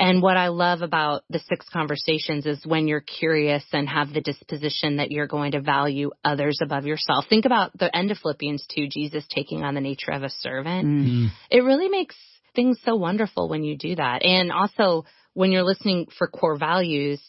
And 0.00 0.22
what 0.22 0.36
I 0.36 0.48
love 0.48 0.82
about 0.82 1.24
the 1.28 1.40
six 1.40 1.66
conversations 1.72 2.46
is 2.46 2.64
when 2.64 2.86
you're 2.86 3.00
curious 3.00 3.64
and 3.72 3.88
have 3.88 4.12
the 4.12 4.20
disposition 4.20 4.96
that 4.96 5.10
you're 5.10 5.26
going 5.26 5.52
to 5.52 5.60
value 5.60 6.10
others 6.24 6.60
above 6.62 6.86
yourself. 6.86 7.24
Think 7.28 7.46
about 7.46 7.76
the 7.76 7.94
end 7.94 8.10
of 8.12 8.18
Philippians 8.18 8.64
2, 8.74 8.88
Jesus 8.88 9.26
taking 9.28 9.64
on 9.64 9.74
the 9.74 9.80
nature 9.80 10.12
of 10.12 10.22
a 10.22 10.30
servant 10.30 10.86
Mm. 10.86 11.08
Mm. 11.08 11.30
it 11.50 11.60
really 11.60 11.88
makes 11.88 12.14
things 12.54 12.78
so 12.84 12.94
wonderful 12.96 13.48
when 13.48 13.64
you 13.64 13.76
do 13.76 13.96
that. 13.96 14.22
And 14.22 14.52
also 14.52 15.04
when 15.34 15.52
you're 15.52 15.64
listening 15.64 16.06
for 16.16 16.28
core 16.28 16.56
values, 16.56 17.20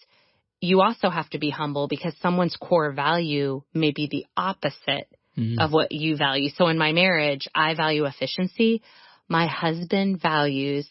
you 0.62 0.82
also 0.82 1.10
have 1.10 1.30
to 1.30 1.40
be 1.40 1.50
humble 1.50 1.88
because 1.88 2.14
someone's 2.22 2.56
core 2.56 2.92
value 2.92 3.62
may 3.74 3.92
be 3.92 4.08
the 4.08 4.26
opposite 4.36 5.08
mm-hmm. 5.38 5.60
of 5.60 5.72
what 5.72 5.92
you 5.92 6.18
value. 6.18 6.50
So 6.50 6.68
in 6.68 6.78
my 6.78 6.92
marriage, 6.92 7.48
I 7.56 7.76
value 7.76 8.06
efficiency. 8.06 8.82
My 9.28 9.48
husband 9.48 10.22
values 10.22 10.88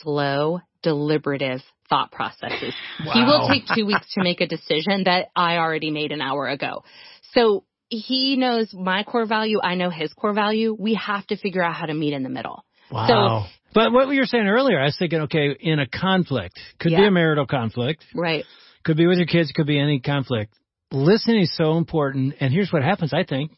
slow, 0.00 0.60
deliberative 0.82 1.60
thought 1.88 2.12
processes. 2.12 2.74
Wow. 3.04 3.12
He 3.12 3.20
will 3.22 3.48
take 3.48 3.64
two 3.74 3.86
weeks 3.86 4.14
to 4.14 4.22
make 4.22 4.40
a 4.40 4.46
decision 4.46 5.04
that 5.04 5.28
I 5.34 5.56
already 5.56 5.90
made 5.90 6.12
an 6.12 6.20
hour 6.20 6.46
ago. 6.46 6.84
So 7.32 7.64
he 7.88 8.36
knows 8.36 8.72
my 8.72 9.02
core 9.02 9.26
value. 9.26 9.60
I 9.62 9.74
know 9.74 9.90
his 9.90 10.12
core 10.12 10.32
value. 10.32 10.76
We 10.78 10.94
have 10.94 11.26
to 11.28 11.36
figure 11.36 11.62
out 11.62 11.74
how 11.74 11.86
to 11.86 11.94
meet 11.94 12.12
in 12.12 12.22
the 12.22 12.28
middle. 12.28 12.64
Wow. 12.90 13.46
So, 13.46 13.50
but 13.74 13.92
what 13.92 14.08
you 14.08 14.20
were 14.20 14.26
saying 14.26 14.46
earlier, 14.46 14.80
I 14.80 14.84
was 14.84 14.96
thinking, 14.98 15.22
okay, 15.22 15.56
in 15.58 15.78
a 15.78 15.86
conflict, 15.86 16.58
could 16.78 16.92
yeah. 16.92 17.00
be 17.00 17.06
a 17.06 17.10
marital 17.10 17.46
conflict. 17.46 18.04
Right. 18.14 18.44
Could 18.84 18.96
be 18.96 19.06
with 19.06 19.18
your 19.18 19.26
kids, 19.26 19.52
could 19.54 19.66
be 19.66 19.78
any 19.78 20.00
conflict. 20.00 20.54
Listening 20.92 21.42
is 21.42 21.56
so 21.56 21.76
important. 21.76 22.34
And 22.40 22.52
here's 22.52 22.72
what 22.72 22.82
happens, 22.82 23.12
I 23.12 23.24
think, 23.24 23.52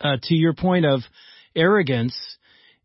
uh, 0.00 0.16
to 0.22 0.34
your 0.34 0.54
point 0.54 0.84
of 0.86 1.00
arrogance 1.54 2.16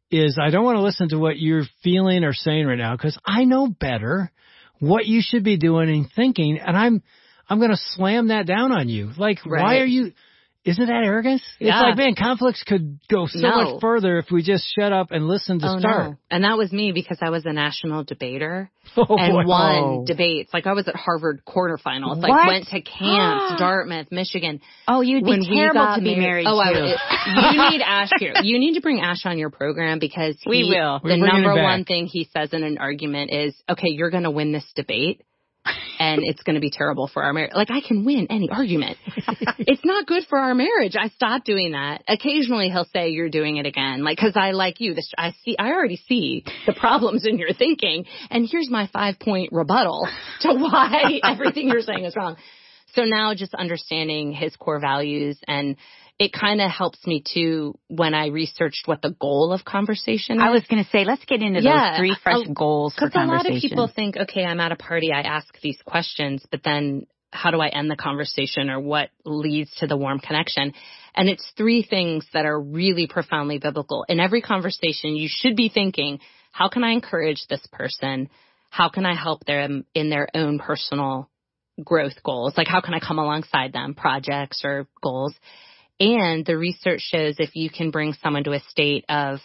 is 0.09 0.39
I 0.41 0.49
don't 0.49 0.63
want 0.63 0.77
to 0.77 0.83
listen 0.83 1.09
to 1.09 1.19
what 1.19 1.37
you're 1.37 1.65
feeling 1.83 2.23
or 2.23 2.33
saying 2.33 2.65
right 2.65 2.77
now 2.77 2.95
because 2.95 3.17
I 3.25 3.43
know 3.43 3.67
better 3.67 4.31
what 4.79 5.05
you 5.05 5.21
should 5.21 5.43
be 5.43 5.57
doing 5.57 5.89
and 5.89 6.07
thinking 6.15 6.59
and 6.59 6.77
I'm 6.77 7.03
I'm 7.49 7.59
going 7.59 7.71
to 7.71 7.79
slam 7.91 8.27
that 8.27 8.45
down 8.45 8.71
on 8.71 8.89
you. 8.89 9.11
Like 9.17 9.45
right. 9.45 9.63
why 9.63 9.77
are 9.77 9.85
you 9.85 10.13
isn't 10.67 10.85
that 10.85 11.03
arrogance? 11.03 11.41
Yeah. 11.59 11.79
It's 11.79 11.83
like, 11.83 11.97
man, 11.97 12.15
conflicts 12.15 12.61
could 12.63 12.99
go 13.09 13.25
so 13.27 13.39
no. 13.39 13.55
much 13.55 13.81
further 13.81 14.19
if 14.19 14.25
we 14.29 14.43
just 14.43 14.65
shut 14.77 14.91
up 14.91 15.11
and 15.11 15.25
listen 15.25 15.59
to 15.59 15.65
oh, 15.65 15.79
start. 15.79 16.11
No. 16.11 16.17
And 16.29 16.43
that 16.43 16.57
was 16.57 16.73
me 16.73 16.91
because 16.91 17.19
I 17.21 17.29
was 17.29 17.45
a 17.45 17.53
national 17.53 18.03
debater 18.03 18.69
oh, 18.97 19.15
and 19.17 19.31
boy. 19.31 19.47
won 19.47 19.75
oh. 19.77 20.03
debates. 20.05 20.53
Like 20.53 20.67
I 20.67 20.73
was 20.73 20.89
at 20.89 20.95
Harvard 20.95 21.41
quarterfinals. 21.47 22.17
What? 22.17 22.29
Like 22.29 22.47
went 22.47 22.65
to 22.65 22.81
camps, 22.81 23.55
Dartmouth, 23.59 24.11
Michigan. 24.11 24.59
Oh, 24.89 24.99
you'd 24.99 25.23
be 25.23 25.29
when 25.29 25.43
terrible 25.43 25.95
to 25.95 26.01
be 26.01 26.15
married, 26.17 26.43
married 26.43 26.47
oh, 26.47 26.59
to. 26.59 26.97
I, 26.99 27.51
you 27.69 27.71
need 27.71 27.81
Ash 27.81 28.09
here. 28.19 28.33
You 28.43 28.59
need 28.59 28.73
to 28.73 28.81
bring 28.81 28.99
Ash 28.99 29.25
on 29.25 29.37
your 29.37 29.49
program 29.49 29.99
because 29.99 30.35
he, 30.41 30.49
we 30.49 30.63
will. 30.69 30.99
The 31.01 31.15
number 31.15 31.55
one 31.55 31.85
thing 31.85 32.07
he 32.07 32.27
says 32.35 32.51
in 32.51 32.63
an 32.63 32.77
argument 32.77 33.31
is, 33.31 33.55
okay, 33.69 33.87
you're 33.87 34.11
going 34.11 34.23
to 34.23 34.31
win 34.31 34.51
this 34.51 34.65
debate 34.75 35.23
and 35.99 36.21
it's 36.23 36.41
going 36.43 36.55
to 36.55 36.61
be 36.61 36.69
terrible 36.69 37.07
for 37.07 37.23
our 37.23 37.33
marriage. 37.33 37.51
Like 37.53 37.71
I 37.71 37.81
can 37.81 38.05
win 38.05 38.27
any 38.29 38.49
argument. 38.49 38.97
it's 39.59 39.83
not 39.85 40.05
good 40.05 40.23
for 40.29 40.37
our 40.37 40.55
marriage. 40.55 40.95
I 40.99 41.09
stopped 41.09 41.45
doing 41.45 41.71
that. 41.71 42.03
Occasionally 42.07 42.69
he'll 42.69 42.87
say 42.93 43.09
you're 43.09 43.29
doing 43.29 43.57
it 43.57 43.65
again. 43.65 44.03
Like 44.03 44.17
cuz 44.17 44.33
I 44.35 44.51
like 44.51 44.79
you. 44.79 44.93
This 44.93 45.11
I 45.17 45.33
see 45.43 45.55
I 45.57 45.71
already 45.71 45.97
see 45.97 46.43
the 46.65 46.73
problems 46.73 47.25
in 47.25 47.37
your 47.37 47.53
thinking 47.53 48.05
and 48.29 48.47
here's 48.49 48.69
my 48.69 48.87
5 48.87 49.19
point 49.19 49.49
rebuttal 49.51 50.07
to 50.41 50.53
why 50.53 51.19
everything 51.23 51.69
you're 51.69 51.81
saying 51.81 52.05
is 52.05 52.15
wrong. 52.15 52.37
So 52.93 53.03
now 53.03 53.33
just 53.33 53.53
understanding 53.53 54.31
his 54.31 54.55
core 54.55 54.79
values 54.79 55.37
and 55.47 55.75
it 56.19 56.33
kind 56.33 56.61
of 56.61 56.71
helps 56.71 57.05
me 57.05 57.23
too 57.25 57.77
when 57.87 58.13
I 58.13 58.27
researched 58.27 58.87
what 58.87 59.01
the 59.01 59.15
goal 59.19 59.53
of 59.53 59.63
conversation 59.63 60.37
is. 60.37 60.41
I 60.43 60.49
was 60.49 60.63
going 60.67 60.83
to 60.83 60.89
say, 60.89 61.05
let's 61.05 61.23
get 61.25 61.41
into 61.41 61.61
yeah, 61.61 61.91
those 61.91 61.99
three 61.99 62.15
fresh 62.23 62.35
I'll, 62.47 62.53
goals 62.53 62.93
for 62.95 63.09
conversation. 63.09 63.27
Because 63.27 63.43
a 63.43 63.49
lot 63.49 63.55
of 63.55 63.61
people 63.61 63.91
think, 63.95 64.17
okay, 64.17 64.43
I'm 64.43 64.59
at 64.59 64.71
a 64.71 64.75
party, 64.75 65.11
I 65.11 65.21
ask 65.21 65.47
these 65.61 65.77
questions, 65.85 66.43
but 66.49 66.61
then 66.63 67.05
how 67.31 67.51
do 67.51 67.59
I 67.59 67.67
end 67.67 67.91
the 67.91 67.95
conversation 67.95 68.69
or 68.69 68.79
what 68.79 69.09
leads 69.25 69.71
to 69.75 69.87
the 69.87 69.95
warm 69.95 70.19
connection? 70.19 70.73
And 71.13 71.29
it's 71.29 71.51
three 71.55 71.83
things 71.87 72.25
that 72.33 72.45
are 72.45 72.59
really 72.59 73.05
profoundly 73.07 73.59
biblical. 73.59 74.03
In 74.09 74.19
every 74.19 74.41
conversation, 74.41 75.15
you 75.15 75.29
should 75.31 75.55
be 75.55 75.69
thinking, 75.69 76.19
how 76.51 76.67
can 76.69 76.83
I 76.83 76.91
encourage 76.91 77.45
this 77.47 77.65
person? 77.71 78.29
How 78.71 78.89
can 78.89 79.05
I 79.05 79.13
help 79.13 79.45
them 79.45 79.85
in 79.93 80.09
their 80.09 80.29
own 80.33 80.57
personal 80.57 81.29
growth 81.83 82.23
goals? 82.23 82.53
Like 82.57 82.67
how 82.67 82.81
can 82.81 82.95
I 82.95 82.99
come 82.99 83.19
alongside 83.19 83.71
them, 83.71 83.93
projects 83.93 84.61
or 84.63 84.87
goals? 85.03 85.35
And 85.99 86.45
the 86.45 86.57
research 86.57 87.01
shows 87.01 87.35
if 87.39 87.55
you 87.55 87.69
can 87.69 87.91
bring 87.91 88.13
someone 88.21 88.43
to 88.43 88.53
a 88.53 88.59
state 88.69 89.05
of 89.09 89.39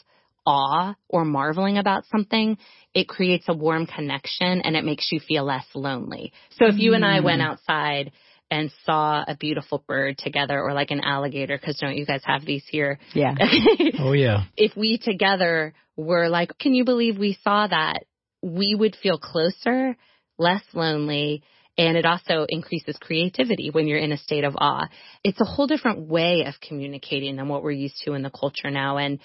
awe 0.46 0.94
or 1.08 1.24
marveling 1.24 1.78
about 1.78 2.04
something, 2.10 2.58
it 2.94 3.08
creates 3.08 3.46
a 3.48 3.54
warm 3.54 3.86
connection 3.86 4.60
and 4.62 4.76
it 4.76 4.84
makes 4.84 5.10
you 5.10 5.20
feel 5.20 5.44
less 5.44 5.66
lonely. 5.74 6.32
So 6.58 6.66
if 6.66 6.78
you 6.78 6.94
and 6.94 7.04
I 7.04 7.20
went 7.20 7.40
mm. 7.40 7.46
outside 7.46 8.12
and 8.50 8.70
saw 8.84 9.24
a 9.26 9.34
beautiful 9.34 9.82
bird 9.86 10.18
together 10.18 10.60
or 10.60 10.74
like 10.74 10.90
an 10.90 11.00
alligator, 11.00 11.56
cause 11.58 11.78
don't 11.80 11.96
you 11.96 12.04
guys 12.04 12.22
have 12.24 12.44
these 12.44 12.64
here? 12.68 12.98
Yeah. 13.14 13.34
oh 13.98 14.12
yeah. 14.12 14.44
If 14.56 14.76
we 14.76 14.98
together 14.98 15.74
were 15.96 16.28
like, 16.28 16.58
can 16.58 16.74
you 16.74 16.84
believe 16.84 17.18
we 17.18 17.38
saw 17.42 17.66
that? 17.66 18.04
We 18.42 18.74
would 18.74 18.96
feel 18.96 19.18
closer, 19.18 19.96
less 20.36 20.62
lonely, 20.74 21.44
and 21.78 21.96
it 21.96 22.04
also 22.04 22.46
increases 22.48 22.96
creativity 23.00 23.70
when 23.70 23.86
you're 23.86 23.98
in 23.98 24.12
a 24.12 24.18
state 24.18 24.44
of 24.44 24.54
awe. 24.56 24.88
It's 25.24 25.40
a 25.40 25.44
whole 25.44 25.66
different 25.66 26.08
way 26.08 26.44
of 26.46 26.54
communicating 26.60 27.36
than 27.36 27.48
what 27.48 27.62
we're 27.62 27.70
used 27.70 28.02
to 28.04 28.12
in 28.12 28.22
the 28.22 28.30
culture 28.30 28.70
now. 28.70 28.98
And 28.98 29.18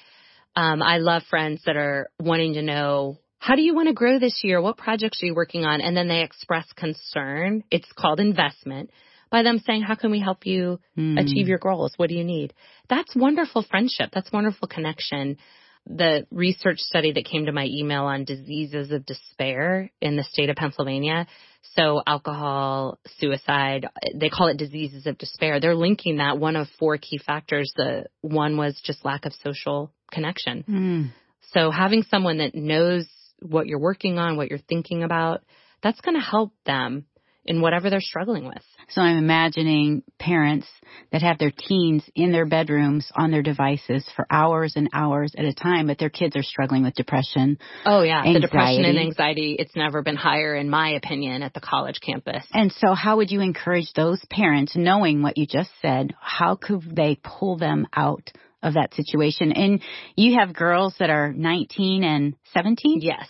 um, 0.56 0.82
I 0.82 0.98
love 0.98 1.24
friends 1.30 1.62
that 1.66 1.75
are 1.75 2.10
wanting 2.20 2.54
to 2.54 2.62
know 2.62 3.18
how 3.39 3.56
do 3.56 3.62
you 3.62 3.75
want 3.75 3.88
to 3.88 3.94
grow 3.94 4.18
this 4.20 4.42
year? 4.44 4.62
What 4.62 4.77
projects 4.77 5.22
are 5.22 5.27
you 5.27 5.36
working 5.36 5.63
on? 5.63 5.80
And 5.82 5.96
then 5.96 6.08
they 6.08 6.24
express 6.24 6.66
concern. 6.75 7.63
It's 7.70 7.92
called 7.96 8.20
investment 8.20 8.89
by 9.30 9.44
them 9.44 9.62
saying, 9.66 9.84
how 9.84 9.96
can 9.96 10.10
we 10.10 10.20
help 10.20 10.46
you 10.46 10.80
mm. 10.98 11.20
achieve 11.20 11.48
your 11.48 11.60
goals? 11.60 11.94
What 11.98 12.10
do 12.10 12.16
you 12.16 12.24
need? 12.24 12.54
That's 12.89 13.16
wonderful 13.16 13.63
friendship. 13.70 14.10
That's 14.13 14.32
wonderful 14.32 14.68
connection. 14.68 15.38
The 15.86 16.25
research 16.32 16.80
study 16.80 17.13
that 17.13 17.25
came 17.25 17.46
to 17.46 17.51
my 17.51 17.68
email 17.70 18.06
on 18.06 18.25
diseases 18.25 18.92
of 18.92 19.06
despair 19.06 19.92
in 20.01 20.18
the 20.18 20.24
state 20.24 20.50
of 20.50 20.56
Pennsylvania 20.56 21.27
so 21.76 22.02
alcohol, 22.06 23.00
suicide, 23.18 23.88
they 24.16 24.30
call 24.30 24.48
it 24.48 24.58
diseases 24.58 25.06
of 25.06 25.18
despair. 25.18 25.60
They're 25.60 25.76
linking 25.76 26.18
that 26.18 26.40
one 26.40 26.56
of 26.56 26.68
four 26.80 26.98
key 26.98 27.18
factors. 27.18 27.72
The 27.76 28.06
one 28.22 28.58
was 28.58 28.80
just 28.84 29.06
lack 29.06 29.26
of 29.26 29.34
social 29.44 29.92
connection. 30.12 30.64
Mm. 30.68 31.10
So 31.54 31.72
having 31.72 32.04
someone 32.04 32.40
that 32.40 32.56
knows 32.56 33.08
what 33.42 33.68
you're 33.68 33.80
working 33.80 34.18
on, 34.18 34.38
what 34.38 34.50
you're 34.50 34.60
thinking 34.60 35.04
about, 35.04 35.44
that's 35.82 36.02
going 36.02 36.16
to 36.16 36.22
help 36.24 36.54
them 36.66 37.06
in 37.46 37.62
whatever 37.62 37.90
they're 37.90 38.02
struggling 38.02 38.46
with. 38.46 38.64
So 38.89 39.01
I'm 39.01 39.17
imagining 39.17 40.03
parents 40.17 40.67
that 41.12 41.22
have 41.22 41.38
their 41.38 41.51
teens 41.51 42.03
in 42.15 42.32
their 42.32 42.46
bedrooms 42.46 43.12
on 43.15 43.32
their 43.32 43.41
devices 43.41 44.06
for 44.15 44.25
hours 44.32 44.74
and 44.75 44.89
hours 44.94 45.34
at 45.38 45.44
a 45.44 45.53
time, 45.53 45.88
but 45.88 45.98
their 45.98 46.10
kids 46.10 46.36
are 46.36 46.44
struggling 46.44 46.84
with 46.84 46.94
depression. 46.96 47.58
Oh 47.86 48.01
yeah, 48.01 48.20
anxiety. 48.20 48.34
the 48.34 48.39
depression 48.39 48.86
and 48.86 48.98
anxiety, 49.00 49.56
it's 49.60 49.75
never 49.75 50.01
been 50.01 50.15
higher 50.15 50.56
in 50.56 50.70
my 50.70 50.91
opinion 50.91 51.44
at 51.44 51.53
the 51.53 51.60
college 51.60 52.00
campus. 52.00 52.46
And 52.53 52.72
so 52.72 52.94
how 52.94 53.17
would 53.17 53.29
you 53.29 53.41
encourage 53.41 53.91
those 53.94 54.24
parents, 54.29 54.74
knowing 54.75 55.22
what 55.22 55.38
you 55.38 55.46
just 55.46 55.72
said, 55.82 56.13
how 56.22 56.56
could 56.56 56.96
they 56.96 57.20
pull 57.22 57.58
them 57.58 57.88
out 57.94 58.32
of 58.63 58.75
that 58.75 58.94
situation? 58.94 59.51
And 59.51 59.82
you 60.15 60.39
have 60.39 60.56
girls 60.56 60.96
that 61.00 61.10
are 61.10 61.34
19 61.34 62.03
and 62.03 62.36
17? 62.53 63.01
Yes. 63.01 63.27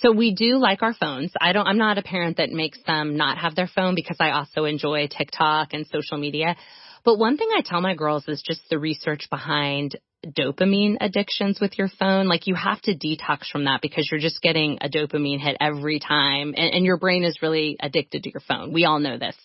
So 0.00 0.12
we 0.12 0.34
do 0.34 0.58
like 0.58 0.82
our 0.82 0.94
phones. 0.94 1.32
I 1.40 1.52
don't, 1.52 1.66
I'm 1.66 1.78
not 1.78 1.98
a 1.98 2.02
parent 2.02 2.38
that 2.38 2.50
makes 2.50 2.78
them 2.86 3.16
not 3.16 3.38
have 3.38 3.54
their 3.54 3.68
phone 3.68 3.94
because 3.94 4.16
I 4.20 4.30
also 4.30 4.64
enjoy 4.64 5.08
TikTok 5.08 5.72
and 5.72 5.86
social 5.86 6.18
media. 6.18 6.56
But 7.04 7.18
one 7.18 7.36
thing 7.36 7.48
I 7.56 7.60
tell 7.62 7.80
my 7.80 7.94
girls 7.94 8.24
is 8.28 8.42
just 8.42 8.62
the 8.70 8.78
research 8.78 9.28
behind 9.30 9.96
dopamine 10.26 10.96
addictions 11.00 11.58
with 11.60 11.78
your 11.78 11.88
phone. 11.88 12.26
Like 12.26 12.46
you 12.46 12.54
have 12.54 12.80
to 12.82 12.94
detox 12.94 13.46
from 13.50 13.64
that 13.64 13.82
because 13.82 14.08
you're 14.10 14.20
just 14.20 14.40
getting 14.40 14.78
a 14.80 14.88
dopamine 14.88 15.38
hit 15.38 15.56
every 15.60 16.00
time 16.00 16.54
and, 16.56 16.74
and 16.74 16.84
your 16.84 16.96
brain 16.96 17.24
is 17.24 17.38
really 17.42 17.76
addicted 17.78 18.22
to 18.22 18.30
your 18.30 18.40
phone. 18.40 18.72
We 18.72 18.86
all 18.86 18.98
know 18.98 19.18
this. 19.18 19.36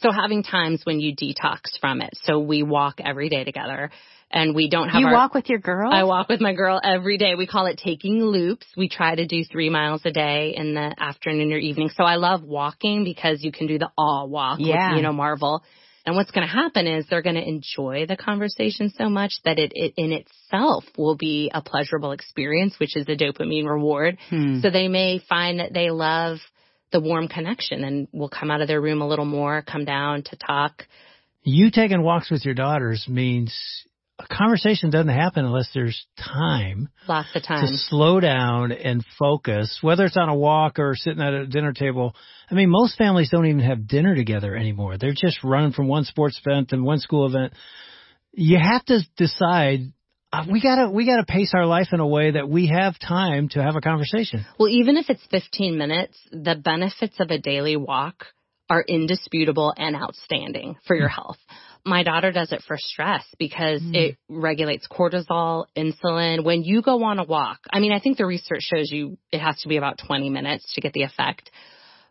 So 0.00 0.12
having 0.12 0.42
times 0.42 0.82
when 0.84 1.00
you 1.00 1.14
detox 1.14 1.78
from 1.80 2.00
it. 2.00 2.10
So 2.22 2.38
we 2.38 2.62
walk 2.62 3.00
every 3.04 3.28
day 3.28 3.44
together 3.44 3.90
and 4.30 4.54
we 4.54 4.68
don't 4.68 4.88
have 4.88 5.00
you 5.00 5.06
our, 5.06 5.12
walk 5.12 5.34
with 5.34 5.48
your 5.48 5.58
girl 5.58 5.90
i 5.92 6.04
walk 6.04 6.28
with 6.28 6.40
my 6.40 6.52
girl 6.52 6.80
every 6.82 7.18
day 7.18 7.34
we 7.34 7.46
call 7.46 7.66
it 7.66 7.80
taking 7.82 8.22
loops 8.22 8.66
we 8.76 8.88
try 8.88 9.14
to 9.14 9.26
do 9.26 9.44
three 9.44 9.70
miles 9.70 10.02
a 10.04 10.10
day 10.10 10.54
in 10.56 10.74
the 10.74 10.94
afternoon 10.98 11.52
or 11.52 11.58
evening 11.58 11.90
so 11.94 12.04
i 12.04 12.16
love 12.16 12.42
walking 12.42 13.04
because 13.04 13.42
you 13.42 13.52
can 13.52 13.66
do 13.66 13.78
the 13.78 13.90
all 13.96 14.28
walk 14.28 14.58
yeah. 14.60 14.90
with 14.90 14.98
you 14.98 15.02
know 15.02 15.12
marvel 15.12 15.62
and 16.08 16.16
what's 16.16 16.30
going 16.30 16.46
to 16.46 16.50
happen 16.50 16.86
is 16.86 17.04
they're 17.10 17.20
going 17.20 17.34
to 17.34 17.46
enjoy 17.46 18.06
the 18.08 18.16
conversation 18.16 18.90
so 18.96 19.10
much 19.10 19.34
that 19.44 19.58
it, 19.58 19.72
it, 19.74 19.92
in 19.98 20.12
itself 20.12 20.84
will 20.96 21.16
be 21.16 21.50
a 21.52 21.60
pleasurable 21.60 22.12
experience, 22.12 22.76
which 22.80 22.96
is 22.96 23.06
a 23.10 23.14
dopamine 23.14 23.68
reward. 23.68 24.16
Hmm. 24.30 24.60
So 24.60 24.70
they 24.70 24.88
may 24.88 25.20
find 25.28 25.60
that 25.60 25.74
they 25.74 25.90
love 25.90 26.38
the 26.92 27.00
warm 27.00 27.28
connection 27.28 27.84
and 27.84 28.08
will 28.10 28.30
come 28.30 28.50
out 28.50 28.62
of 28.62 28.68
their 28.68 28.80
room 28.80 29.02
a 29.02 29.06
little 29.06 29.26
more, 29.26 29.60
come 29.60 29.84
down 29.84 30.22
to 30.22 30.36
talk. 30.36 30.86
You 31.42 31.70
taking 31.70 32.02
walks 32.02 32.30
with 32.30 32.42
your 32.42 32.54
daughters 32.54 33.06
means 33.06 33.54
a 34.18 34.26
conversation 34.26 34.90
doesn't 34.90 35.08
happen 35.08 35.44
unless 35.44 35.70
there's 35.72 36.06
time. 36.18 36.88
Lots 37.08 37.28
of 37.34 37.42
time. 37.44 37.66
To 37.66 37.76
slow 37.76 38.18
down 38.18 38.72
and 38.72 39.04
focus, 39.18 39.78
whether 39.80 40.04
it's 40.04 40.16
on 40.16 40.28
a 40.28 40.34
walk 40.34 40.78
or 40.78 40.94
sitting 40.96 41.22
at 41.22 41.32
a 41.32 41.46
dinner 41.46 41.72
table. 41.72 42.16
I 42.50 42.54
mean, 42.54 42.68
most 42.68 42.98
families 42.98 43.30
don't 43.30 43.46
even 43.46 43.60
have 43.60 43.86
dinner 43.86 44.16
together 44.16 44.56
anymore. 44.56 44.98
They're 44.98 45.14
just 45.16 45.44
running 45.44 45.72
from 45.72 45.86
one 45.86 46.04
sports 46.04 46.40
event 46.44 46.72
and 46.72 46.82
one 46.84 46.98
school 46.98 47.26
event. 47.26 47.52
You 48.32 48.58
have 48.58 48.84
to 48.86 49.00
decide, 49.16 49.92
uh, 50.32 50.44
we 50.50 50.60
gotta 50.60 50.90
we 50.90 51.06
gotta 51.06 51.24
pace 51.24 51.52
our 51.54 51.66
life 51.66 51.88
in 51.92 52.00
a 52.00 52.06
way 52.06 52.32
that 52.32 52.48
we 52.48 52.66
have 52.66 52.98
time 52.98 53.48
to 53.50 53.62
have 53.62 53.76
a 53.76 53.80
conversation. 53.80 54.44
Well, 54.58 54.68
even 54.68 54.96
if 54.96 55.10
it's 55.10 55.24
15 55.30 55.78
minutes, 55.78 56.18
the 56.32 56.56
benefits 56.56 57.20
of 57.20 57.30
a 57.30 57.38
daily 57.38 57.76
walk 57.76 58.26
are 58.70 58.84
indisputable 58.86 59.72
and 59.76 59.96
outstanding 59.96 60.76
for 60.86 60.94
your 60.94 61.08
health. 61.08 61.38
My 61.84 62.02
daughter 62.02 62.32
does 62.32 62.52
it 62.52 62.62
for 62.66 62.76
stress 62.78 63.24
because 63.38 63.82
Mm. 63.82 63.94
it 63.96 64.16
regulates 64.28 64.86
cortisol, 64.88 65.66
insulin. 65.76 66.44
When 66.44 66.62
you 66.62 66.82
go 66.82 67.02
on 67.04 67.18
a 67.18 67.24
walk, 67.24 67.60
I 67.70 67.80
mean, 67.80 67.92
I 67.92 68.00
think 68.00 68.18
the 68.18 68.26
research 68.26 68.62
shows 68.62 68.90
you 68.90 69.18
it 69.32 69.40
has 69.40 69.60
to 69.62 69.68
be 69.68 69.76
about 69.76 69.98
20 69.98 70.30
minutes 70.30 70.74
to 70.74 70.80
get 70.80 70.92
the 70.92 71.02
effect, 71.02 71.50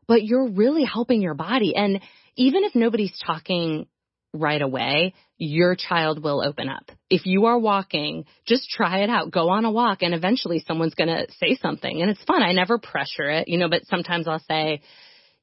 but 0.08 0.24
you're 0.24 0.50
really 0.50 0.84
helping 0.84 1.22
your 1.22 1.36
body. 1.36 1.76
And 1.76 2.02
even 2.36 2.64
if 2.64 2.76
nobody's 2.76 3.18
talking 3.20 3.88
right 4.34 4.62
away, 4.62 5.14
your 5.38 5.76
child 5.76 6.24
will 6.24 6.42
open 6.44 6.70
up. 6.70 6.92
If 7.10 7.26
you 7.26 7.46
are 7.46 7.58
walking, 7.58 8.26
just 8.46 8.70
try 8.70 9.00
it 9.00 9.10
out. 9.10 9.32
Go 9.32 9.50
on 9.50 9.66
a 9.66 9.72
walk 9.72 10.02
and 10.02 10.14
eventually 10.14 10.64
someone's 10.68 10.96
going 10.96 11.10
to 11.10 11.28
say 11.40 11.56
something 11.62 12.02
and 12.02 12.10
it's 12.10 12.24
fun. 12.24 12.42
I 12.42 12.52
never 12.52 12.78
pressure 12.78 13.30
it, 13.30 13.48
you 13.48 13.58
know, 13.58 13.70
but 13.70 13.86
sometimes 13.86 14.28
I'll 14.28 14.44
say, 14.48 14.82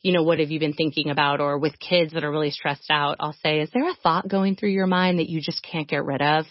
you 0.05 0.13
know, 0.13 0.23
what 0.23 0.39
have 0.39 0.51
you 0.51 0.61
been 0.61 0.75
thinking 0.75 1.11
about? 1.11 1.41
Or 1.41 1.59
with 1.59 1.81
kids 1.81 2.13
that 2.13 2.23
are 2.23 2.31
really 2.31 2.51
stressed 2.51 2.91
out, 2.91 3.17
I'll 3.19 3.37
say, 3.43 3.61
is 3.61 3.71
there 3.73 3.89
a 3.89 3.95
thought 3.95 4.29
going 4.29 4.55
through 4.55 4.69
your 4.69 4.87
mind 4.87 5.19
that 5.19 5.31
you 5.31 5.41
just 5.41 5.63
can't 5.63 5.89
get 5.89 6.05
rid 6.05 6.21
of? 6.21 6.45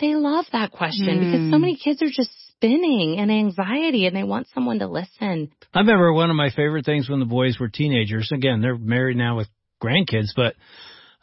They 0.00 0.16
love 0.16 0.46
that 0.52 0.72
question 0.72 1.20
because 1.20 1.48
so 1.48 1.56
Hmm. 1.56 1.62
many 1.62 1.76
kids 1.76 2.02
are 2.02 2.10
just 2.10 2.32
spinning 2.48 3.20
and 3.20 3.30
anxiety 3.30 4.06
and 4.06 4.16
they 4.16 4.24
want 4.24 4.48
someone 4.48 4.80
to 4.80 4.88
listen. 4.88 5.52
I 5.72 5.78
remember 5.78 6.12
one 6.12 6.28
of 6.28 6.36
my 6.36 6.50
favorite 6.50 6.84
things 6.84 7.08
when 7.08 7.20
the 7.20 7.24
boys 7.24 7.58
were 7.60 7.68
teenagers. 7.68 8.32
Again, 8.32 8.60
they're 8.60 8.76
married 8.76 9.16
now 9.16 9.36
with 9.36 9.48
grandkids, 9.80 10.30
but 10.34 10.56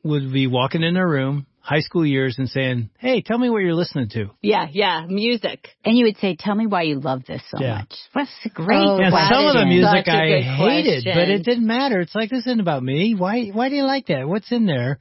would 0.02 0.32
be 0.32 0.48
walking 0.48 0.82
in 0.82 0.94
their 0.94 1.08
room, 1.08 1.46
high 1.70 1.82
school 1.82 2.06
years, 2.06 2.40
and 2.40 2.50
saying, 2.50 2.90
"Hey, 2.98 3.22
tell 3.22 3.38
me 3.38 3.50
what 3.50 3.60
you're 3.60 3.76
listening 3.76 4.10
to." 4.10 4.32
Yeah, 4.42 4.68
yeah, 4.72 5.06
music. 5.08 5.70
And 5.86 5.96
you 5.96 6.06
would 6.06 6.18
say, 6.18 6.36
"Tell 6.36 6.56
me 6.56 6.66
why 6.66 6.82
you 6.84 7.00
love 7.00 7.26
this 7.26 7.44
so 7.52 7.60
Yeah. 7.62 7.76
much." 7.76 7.94
That's 8.16 8.32
great 8.56 8.80
Oh, 8.80 8.98
And 8.98 9.14
that 9.14 9.30
some 9.32 9.46
of 9.46 9.54
the 9.54 9.66
music 9.66 10.06
such 10.06 10.14
a 10.14 10.18
I 10.18 10.28
good 10.28 10.44
hated, 10.44 11.06
but 11.06 11.30
it 11.30 11.44
didn't 11.44 11.68
matter. 11.68 12.00
It's 12.00 12.16
like 12.16 12.32
this 12.32 12.48
isn't 12.48 12.60
about 12.60 12.82
me. 12.82 13.14
Why? 13.14 13.50
Why 13.50 13.70
do 13.70 13.76
you 13.76 13.84
like 13.84 14.08
that? 14.08 14.28
What's 14.28 14.52
in 14.52 14.66
there? 14.66 14.98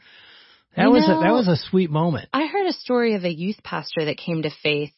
That 0.77 0.85
You 0.85 0.91
was 0.91 1.09
a, 1.09 1.19
that 1.25 1.33
was 1.33 1.49
a 1.49 1.57
sweet 1.57 1.91
moment. 1.91 2.29
I 2.33 2.47
heard 2.47 2.67
a 2.67 2.73
story 2.73 3.15
of 3.15 3.25
a 3.25 3.33
youth 3.33 3.63
pastor 3.65 4.05
that 4.05 4.19
came 4.19 4.43
to 4.43 4.51
faith 4.63 4.93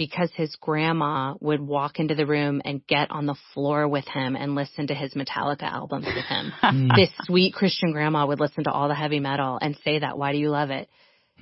because 0.00 0.30
his 0.34 0.56
grandma 0.56 1.34
would 1.40 1.60
walk 1.60 1.98
into 2.00 2.14
the 2.14 2.24
room 2.24 2.62
and 2.64 2.86
get 2.86 3.10
on 3.10 3.26
the 3.26 3.36
floor 3.52 3.86
with 3.86 4.08
him 4.08 4.34
and 4.34 4.54
listen 4.54 4.86
to 4.86 4.94
his 4.94 5.12
Metallica 5.12 5.64
albums 5.64 6.06
with 6.06 6.24
him. 6.24 6.52
Mm. 6.62 6.94
this 6.96 7.10
sweet 7.24 7.52
Christian 7.52 7.92
grandma 7.92 8.26
would 8.26 8.40
listen 8.40 8.64
to 8.64 8.70
all 8.70 8.88
the 8.88 8.94
heavy 8.94 9.20
metal 9.20 9.58
and 9.60 9.76
say 9.84 9.98
that, 9.98 10.16
why 10.16 10.32
do 10.32 10.38
you 10.38 10.48
love 10.48 10.70
it? 10.70 10.88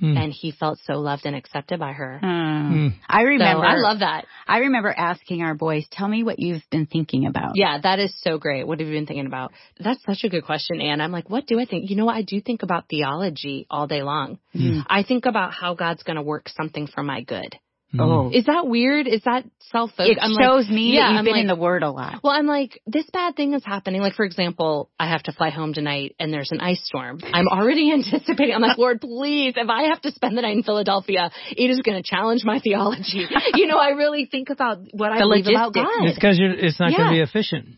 Hmm. 0.01 0.17
And 0.17 0.33
he 0.33 0.51
felt 0.51 0.79
so 0.87 0.95
loved 0.95 1.27
and 1.27 1.37
accepted 1.37 1.79
by 1.79 1.93
her. 1.93 2.19
Hmm. 2.21 2.89
I 3.09 3.23
remember. 3.23 3.63
So 3.63 3.69
I 3.69 3.77
love 3.77 4.01
that. 4.01 4.27
I 4.47 4.59
remember 4.59 4.95
asking 4.97 5.43
our 5.43 5.55
boys, 5.55 5.87
"Tell 5.91 6.09
me 6.09 6.23
what 6.23 6.39
you've 6.39 6.65
been 6.71 6.87
thinking 6.87 7.27
about." 7.27 7.53
Yeah, 7.55 7.79
that 7.83 7.99
is 7.99 8.15
so 8.23 8.39
great. 8.39 8.67
What 8.67 8.81
have 8.81 8.89
you 8.89 8.95
been 8.95 9.07
thinking 9.07 9.27
about? 9.27 9.53
That's 9.79 10.03
such 10.05 10.25
a 10.25 10.29
good 10.29 10.45
question, 10.45 10.81
Ann. 10.81 11.01
I'm 11.01 11.13
like, 11.13 11.31
what 11.31 11.47
do 11.47 11.61
I 11.61 11.65
think? 11.65 11.91
You 11.91 11.97
know? 11.97 12.09
I 12.09 12.23
do 12.23 12.41
think 12.41 12.63
about 12.63 12.89
theology 12.89 13.67
all 13.71 13.87
day 13.87 14.03
long. 14.03 14.39
Mm. 14.55 14.85
I 14.89 15.03
think 15.03 15.27
about 15.27 15.53
how 15.53 15.75
God's 15.75 16.03
going 16.03 16.17
to 16.17 16.23
work 16.23 16.49
something 16.49 16.87
for 16.87 17.03
my 17.03 17.23
good. 17.23 17.55
Mm-hmm. 17.95 18.01
Oh, 18.03 18.31
Is 18.31 18.45
that 18.45 18.67
weird? 18.67 19.07
Is 19.07 19.23
that 19.25 19.45
self 19.71 19.93
focused? 19.97 20.19
it 20.21 20.39
shows 20.39 20.69
me 20.69 20.93
yeah, 20.93 21.01
that 21.01 21.09
you've 21.11 21.19
I'm 21.21 21.25
been 21.25 21.33
like, 21.33 21.41
in 21.41 21.47
the 21.47 21.57
Word 21.57 21.83
a 21.83 21.91
lot. 21.91 22.21
Well, 22.23 22.35
I'm 22.35 22.47
like, 22.47 22.83
this 22.87 23.09
bad 23.11 23.35
thing 23.35 23.55
is 23.55 23.65
happening. 23.65 24.03
Like, 24.03 24.13
for 24.13 24.27
example, 24.27 24.91
I 25.01 25.09
have 25.09 25.23
to 25.23 25.33
fly 25.33 25.49
home 25.49 25.73
tonight 25.73 26.15
and 26.21 26.31
there's 26.31 26.53
an 26.53 26.61
ice 26.61 26.85
storm. 26.85 27.21
I'm 27.25 27.49
already 27.49 27.91
anticipating. 27.95 28.55
I'm 28.55 28.61
like, 28.61 28.77
Lord, 28.77 29.01
please, 29.01 29.55
if 29.57 29.71
I 29.71 29.85
have 29.85 30.03
to 30.03 30.13
spend 30.13 30.37
the 30.37 30.43
night 30.43 30.57
in 30.57 30.65
Philadelphia, 30.65 31.31
it 31.51 31.71
is 31.71 31.81
going 31.81 32.03
to 32.03 32.09
challenge 32.09 32.43
my 32.45 32.61
theology. 32.61 33.25
you 33.55 33.67
know, 33.67 33.79
I 33.79 33.91
really 33.91 34.27
think 34.31 34.51
about 34.51 34.79
what 34.93 35.11
I 35.11 35.19
The 35.19 35.25
believe 35.25 35.47
about 35.47 35.75
logistics. 35.75 35.97
God. 35.99 36.09
It's 36.09 36.15
because 36.19 36.39
it's 36.41 36.79
not 36.81 36.91
going 36.91 37.09
to 37.09 37.15
be 37.15 37.21
efficient. 37.23 37.69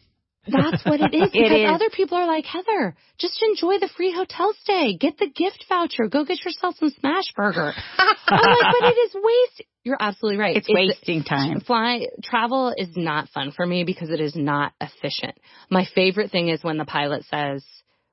That's 0.53 0.85
what 0.85 1.01
it 1.01 1.15
is. 1.15 1.31
It 1.33 1.33
Because 1.33 1.53
is. 1.53 1.71
other 1.71 1.91
people 1.91 2.19
are 2.19 2.27
like, 2.27 2.45
Heather, 2.45 2.95
just 3.19 3.43
enjoy 3.43 3.79
the 3.79 3.89
free 3.97 4.13
hotel 4.13 4.53
stay. 4.63 4.97
Get 4.97 5.19
the 5.19 5.29
gift 5.29 5.65
voucher. 5.69 6.09
Go 6.09 6.25
get 6.25 6.45
yourself 6.45 6.77
some 6.79 6.91
smash 6.91 7.33
burger. 7.37 7.73
I'm 7.99 8.07
like, 8.41 8.75
but 8.81 8.89
it 8.91 8.99
is 8.99 9.15
waste. 9.15 9.63
You're 9.85 9.97
absolutely 9.99 10.39
right. 10.39 10.57
It's 10.57 10.69
wasting 10.69 11.25
time. 11.25 11.61
Fly 11.61 12.07
travel 12.23 12.75
is 12.77 12.97
not 12.97 13.29
fun 13.31 13.51
for 13.53 13.65
me 13.67 13.85
because 13.85 14.11
it 14.11 14.21
is 14.21 14.37
not 14.37 14.73
efficient. 14.81 15.37
My 15.71 15.87
favorite 15.95 16.31
thing 16.31 16.49
is 16.49 16.63
when 16.63 16.77
the 16.79 16.85
pilot 16.85 17.25
says, 17.31 17.65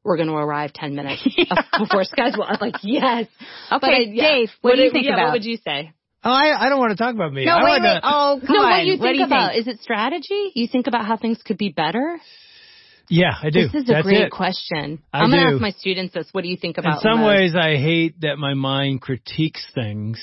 we're 0.04 0.16
going 0.16 0.30
to 0.30 0.36
arrive 0.36 0.72
10 0.72 0.96
minutes 0.96 1.28
before 1.78 2.06
schedule. 2.06 2.44
I'm 2.48 2.58
like, 2.62 2.76
yes. 2.84 3.26
But 3.70 3.84
Okay, 3.84 3.96
I- 3.96 4.12
yeah. 4.14 4.30
Dave, 4.32 4.50
what 4.62 4.76
do 4.78 4.82
you 4.84 4.92
think 4.92 5.06
yeah, 5.06 5.16
about? 5.16 5.24
What 5.26 5.34
would 5.34 5.46
you 5.46 5.58
say? 5.58 5.92
Oh, 6.28 6.32
I, 6.32 6.66
I 6.66 6.70
don't 6.70 6.80
want 6.80 6.92
to 6.92 6.98
talk 6.98 7.16
about 7.16 7.32
me. 7.32 7.46
No, 7.46 7.54
I 7.54 7.64
wait, 7.64 7.82
wait. 7.82 7.88
to, 7.88 8.02
Oh, 8.04 8.42
come 8.46 8.56
no, 8.58 8.62
on. 8.64 8.70
what 8.70 8.80
do 8.82 8.86
you 8.88 8.98
think 8.98 9.14
do 9.14 9.20
you 9.20 9.26
about? 9.26 9.52
think? 9.54 9.62
Is 9.62 9.74
it 9.74 9.82
strategy? 9.82 10.52
You 10.56 10.68
think 10.68 10.88
about 10.88 11.06
how 11.06 11.16
things 11.16 11.42
could 11.42 11.58
be 11.58 11.70
better? 11.70 12.20
Yeah, 13.10 13.32
I 13.42 13.50
do. 13.50 13.70
This 13.70 13.84
is 13.84 13.90
a 13.90 13.94
That's 13.94 14.04
great 14.04 14.24
it. 14.24 14.32
question. 14.32 15.02
I 15.14 15.20
I'm 15.20 15.30
going 15.32 15.42
to 15.42 15.54
ask 15.54 15.62
my 15.62 15.72
students 15.72 16.14
this. 16.14 16.28
What 16.34 16.42
do 16.42 16.50
you 16.50 16.58
think 16.58 16.78
about 16.78 16.96
In 16.98 17.00
some 17.02 17.24
ways, 17.24 17.56
I 17.56 17.78
hate 17.78 18.20
that 18.22 18.36
my 18.38 18.56
mind 18.56 19.00
critiques 19.00 19.66
things 19.74 20.22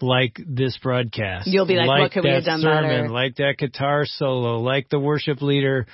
like 0.00 0.40
this 0.46 0.78
broadcast. 0.80 1.48
You'll 1.48 1.66
be 1.66 1.74
like, 1.74 1.88
what 1.88 2.12
could 2.12 2.22
we 2.22 2.30
have 2.30 2.44
done 2.44 2.60
sermon, 2.60 2.88
better? 2.88 3.08
Like 3.08 3.34
that 3.36 3.56
guitar 3.58 4.04
solo, 4.06 4.60
like 4.60 4.88
the 4.88 5.00
worship 5.00 5.42
leader, 5.42 5.86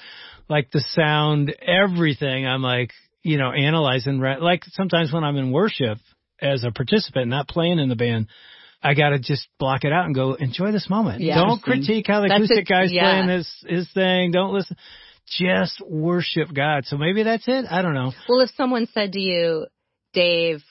like 0.51 0.71
the 0.71 0.85
sound, 0.91 1.57
everything. 1.63 2.47
I'm 2.47 2.61
like, 2.61 2.91
you 3.23 3.39
know, 3.39 3.51
analyzing. 3.51 4.19
Like 4.21 4.65
sometimes 4.73 5.11
when 5.11 5.25
I'm 5.25 5.37
in 5.39 5.51
worship 5.51 5.97
as 6.39 6.65
a 6.65 6.71
participant, 6.71 7.29
not 7.29 7.49
playing 7.49 7.79
in 7.79 7.89
the 7.89 7.97
band, 7.97 8.27
I 8.85 8.95
gotta 8.95 9.19
just 9.19 9.49
block 9.59 9.85
it 9.85 9.93
out 9.93 10.05
and 10.07 10.15
go 10.15 10.35
enjoy 10.35 10.71
this 10.73 10.89
moment. 10.91 11.21
Yeah. 11.23 11.37
Don't 11.37 11.63
critique 11.63 12.07
how 12.07 12.21
the 12.21 12.29
That's 12.29 12.45
acoustic 12.45 12.59
it, 12.59 12.69
guy's 12.69 12.93
yeah. 12.93 13.03
playing 13.25 13.29
his 13.31 13.65
his 13.67 13.91
thing. 13.93 14.31
Don't 14.31 14.53
listen. 14.53 14.77
Just 15.27 15.81
worship 15.89 16.49
God. 16.55 16.85
So 16.85 16.97
maybe 16.99 17.23
that's 17.23 17.49
it. 17.49 17.65
I 17.71 17.81
don't 17.83 17.95
know. 17.95 18.13
Well, 18.29 18.41
if 18.41 18.51
someone 18.57 18.87
said 18.93 19.13
to 19.13 19.21
you, 19.21 19.67
Dave, 20.13 20.63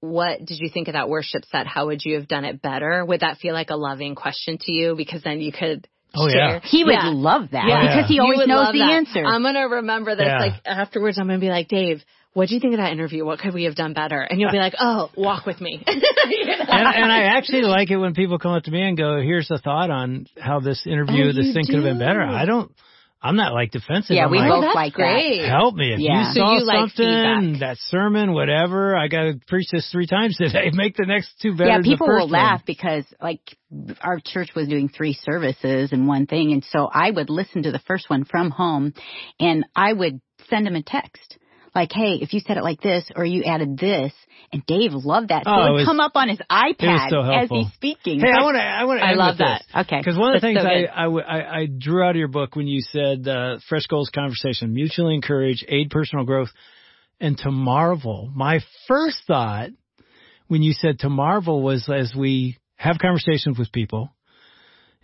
what 0.00 0.38
did 0.38 0.58
you 0.58 0.70
think 0.72 0.88
of 0.88 0.94
that 0.94 1.10
worship 1.10 1.44
set? 1.52 1.66
How 1.66 1.86
would 1.86 2.02
you 2.02 2.14
have 2.14 2.26
done 2.26 2.46
it 2.46 2.62
better? 2.62 3.04
Would 3.04 3.20
that 3.20 3.36
feel 3.36 3.52
like 3.52 3.68
a 3.68 3.76
loving 3.76 4.14
question 4.14 4.56
to 4.62 4.72
you? 4.72 4.94
Because 4.96 5.22
then 5.22 5.40
you 5.40 5.52
could 5.52 5.86
Oh, 6.12 6.28
yeah. 6.28 6.58
He 6.64 6.82
would 6.82 6.92
Yeah. 6.94 7.10
love 7.14 7.50
that 7.52 7.68
Yeah. 7.68 7.82
because 7.82 8.08
he 8.08 8.18
always 8.18 8.38
would 8.38 8.48
knows 8.48 8.72
the 8.72 8.78
that. 8.78 8.90
answer. 8.90 9.24
I'm 9.24 9.42
gonna 9.42 9.68
remember 9.68 10.16
this. 10.16 10.26
Yeah. 10.26 10.38
Like 10.40 10.54
afterwards, 10.64 11.18
I'm 11.18 11.26
gonna 11.28 11.38
be 11.38 11.50
like, 11.50 11.68
Dave, 11.68 12.02
what 12.32 12.48
do 12.48 12.54
you 12.54 12.60
think 12.60 12.74
of 12.74 12.78
that 12.78 12.92
interview? 12.92 13.24
What 13.24 13.40
could 13.40 13.54
we 13.54 13.64
have 13.64 13.74
done 13.74 13.92
better? 13.92 14.20
And 14.20 14.40
you'll 14.40 14.52
be 14.52 14.58
like, 14.58 14.74
Oh, 14.78 15.10
walk 15.16 15.46
with 15.46 15.60
me. 15.60 15.82
You 15.86 15.94
know? 16.46 16.52
and, 16.58 16.94
and 16.96 17.12
I 17.12 17.24
actually 17.36 17.62
like 17.62 17.90
it 17.90 17.96
when 17.96 18.14
people 18.14 18.38
come 18.38 18.52
up 18.52 18.64
to 18.64 18.70
me 18.70 18.82
and 18.82 18.96
go, 18.96 19.20
"Here's 19.20 19.50
a 19.50 19.58
thought 19.58 19.90
on 19.90 20.26
how 20.38 20.60
this 20.60 20.86
interview, 20.86 21.24
Oh, 21.24 21.32
this 21.32 21.46
you 21.46 21.52
thing 21.52 21.64
could 21.66 21.74
have 21.76 21.84
been 21.84 21.98
better." 21.98 22.22
I 22.22 22.44
don't. 22.44 22.70
I'm 23.22 23.36
not 23.36 23.52
like 23.52 23.70
defensive. 23.70 24.16
yeah, 24.16 24.24
I'm 24.24 24.30
we 24.30 24.38
like, 24.38 24.48
both 24.48 24.62
that's 24.62 24.74
like 24.74 24.92
great. 24.94 25.44
help 25.46 25.74
me 25.74 25.92
if 25.92 25.98
Yeah. 26.00 26.28
you 26.28 26.34
So 26.34 26.40
saw 26.40 26.54
you 26.58 26.64
like 26.64 26.76
something, 26.90 27.52
feedback. 27.52 27.60
that 27.60 27.76
sermon, 27.88 28.32
whatever. 28.32 28.96
I 28.96 29.08
got 29.08 29.24
to 29.24 29.40
preach 29.46 29.66
this 29.70 29.90
three 29.92 30.06
times 30.06 30.36
today. 30.38 30.70
Make 30.72 30.96
the 30.96 31.04
next 31.04 31.34
two 31.42 31.52
better. 31.52 31.68
Yeah, 31.68 31.74
than 31.74 31.82
the 31.82 31.88
people 31.90 32.06
first 32.06 32.20
will 32.22 32.28
laugh 32.30 32.62
because 32.64 33.04
like 33.20 33.40
our 34.00 34.20
church 34.24 34.50
was 34.56 34.68
doing 34.68 34.88
three 34.88 35.12
services 35.12 35.92
and 35.92 36.06
one 36.08 36.26
thing, 36.26 36.52
and 36.52 36.64
so 36.70 36.88
I 36.90 37.10
would 37.10 37.28
listen 37.28 37.64
to 37.64 37.72
the 37.72 37.80
first 37.80 38.08
one 38.08 38.24
from 38.24 38.50
home, 38.50 38.94
and 39.38 39.66
I 39.76 39.92
would 39.92 40.20
send 40.48 40.66
him 40.66 40.76
a 40.76 40.82
text 40.82 41.36
like, 41.74 41.92
"Hey, 41.92 42.18
if 42.20 42.32
you 42.32 42.40
said 42.40 42.56
it 42.56 42.62
like 42.62 42.80
this 42.80 43.04
or 43.14 43.24
you 43.24 43.44
added 43.44 43.78
this," 43.78 44.12
and 44.52 44.64
Dave 44.66 44.92
loved 44.92 45.28
that, 45.28 45.44
so 45.44 45.50
Oh, 45.50 45.54
it 45.54 45.68
it 45.68 45.70
would 45.72 45.76
was- 45.78 45.84
come 45.86 46.00
up 46.00 46.12
on 46.16 46.28
his 46.28 46.38
iPad 46.50 47.10
so 47.10 47.20
as 47.22 47.48
he's 47.48 47.72
speaking. 47.74 48.20
Hey, 48.20 48.30
I 48.32 48.42
want 48.42 48.56
to. 48.56 48.62
I 48.62 48.84
want 48.84 49.00
to. 49.00 49.06
I 49.06 49.12
love 49.14 49.38
that. 49.38 49.62
Okay. 49.76 49.98
Because 49.98 50.16
one 50.18 50.34
of 50.34 50.40
the 50.40 50.46
That's 50.48 50.54
things 50.54 50.62
so 50.62 50.68
I, 50.68 50.80
good. 50.80 50.90
I, 50.90 51.02
w- 51.04 51.24
I- 51.26 51.58
I 51.60 51.66
drew 51.66 52.02
out 52.04 52.10
of 52.10 52.16
your 52.16 52.28
book 52.28 52.56
when 52.56 52.66
you 52.66 52.80
said 52.80 53.26
uh, 53.28 53.58
fresh 53.68 53.86
goals 53.86 54.10
conversation, 54.10 54.72
mutually 54.74 55.14
encourage, 55.14 55.64
aid 55.68 55.90
personal 55.90 56.24
growth, 56.24 56.50
and 57.20 57.36
to 57.38 57.50
marvel. 57.50 58.30
My 58.34 58.60
first 58.88 59.18
thought 59.26 59.70
when 60.48 60.62
you 60.62 60.72
said 60.72 61.00
to 61.00 61.08
marvel 61.08 61.62
was 61.62 61.88
as 61.88 62.12
we 62.16 62.56
have 62.76 62.98
conversations 62.98 63.58
with 63.58 63.70
people 63.70 64.10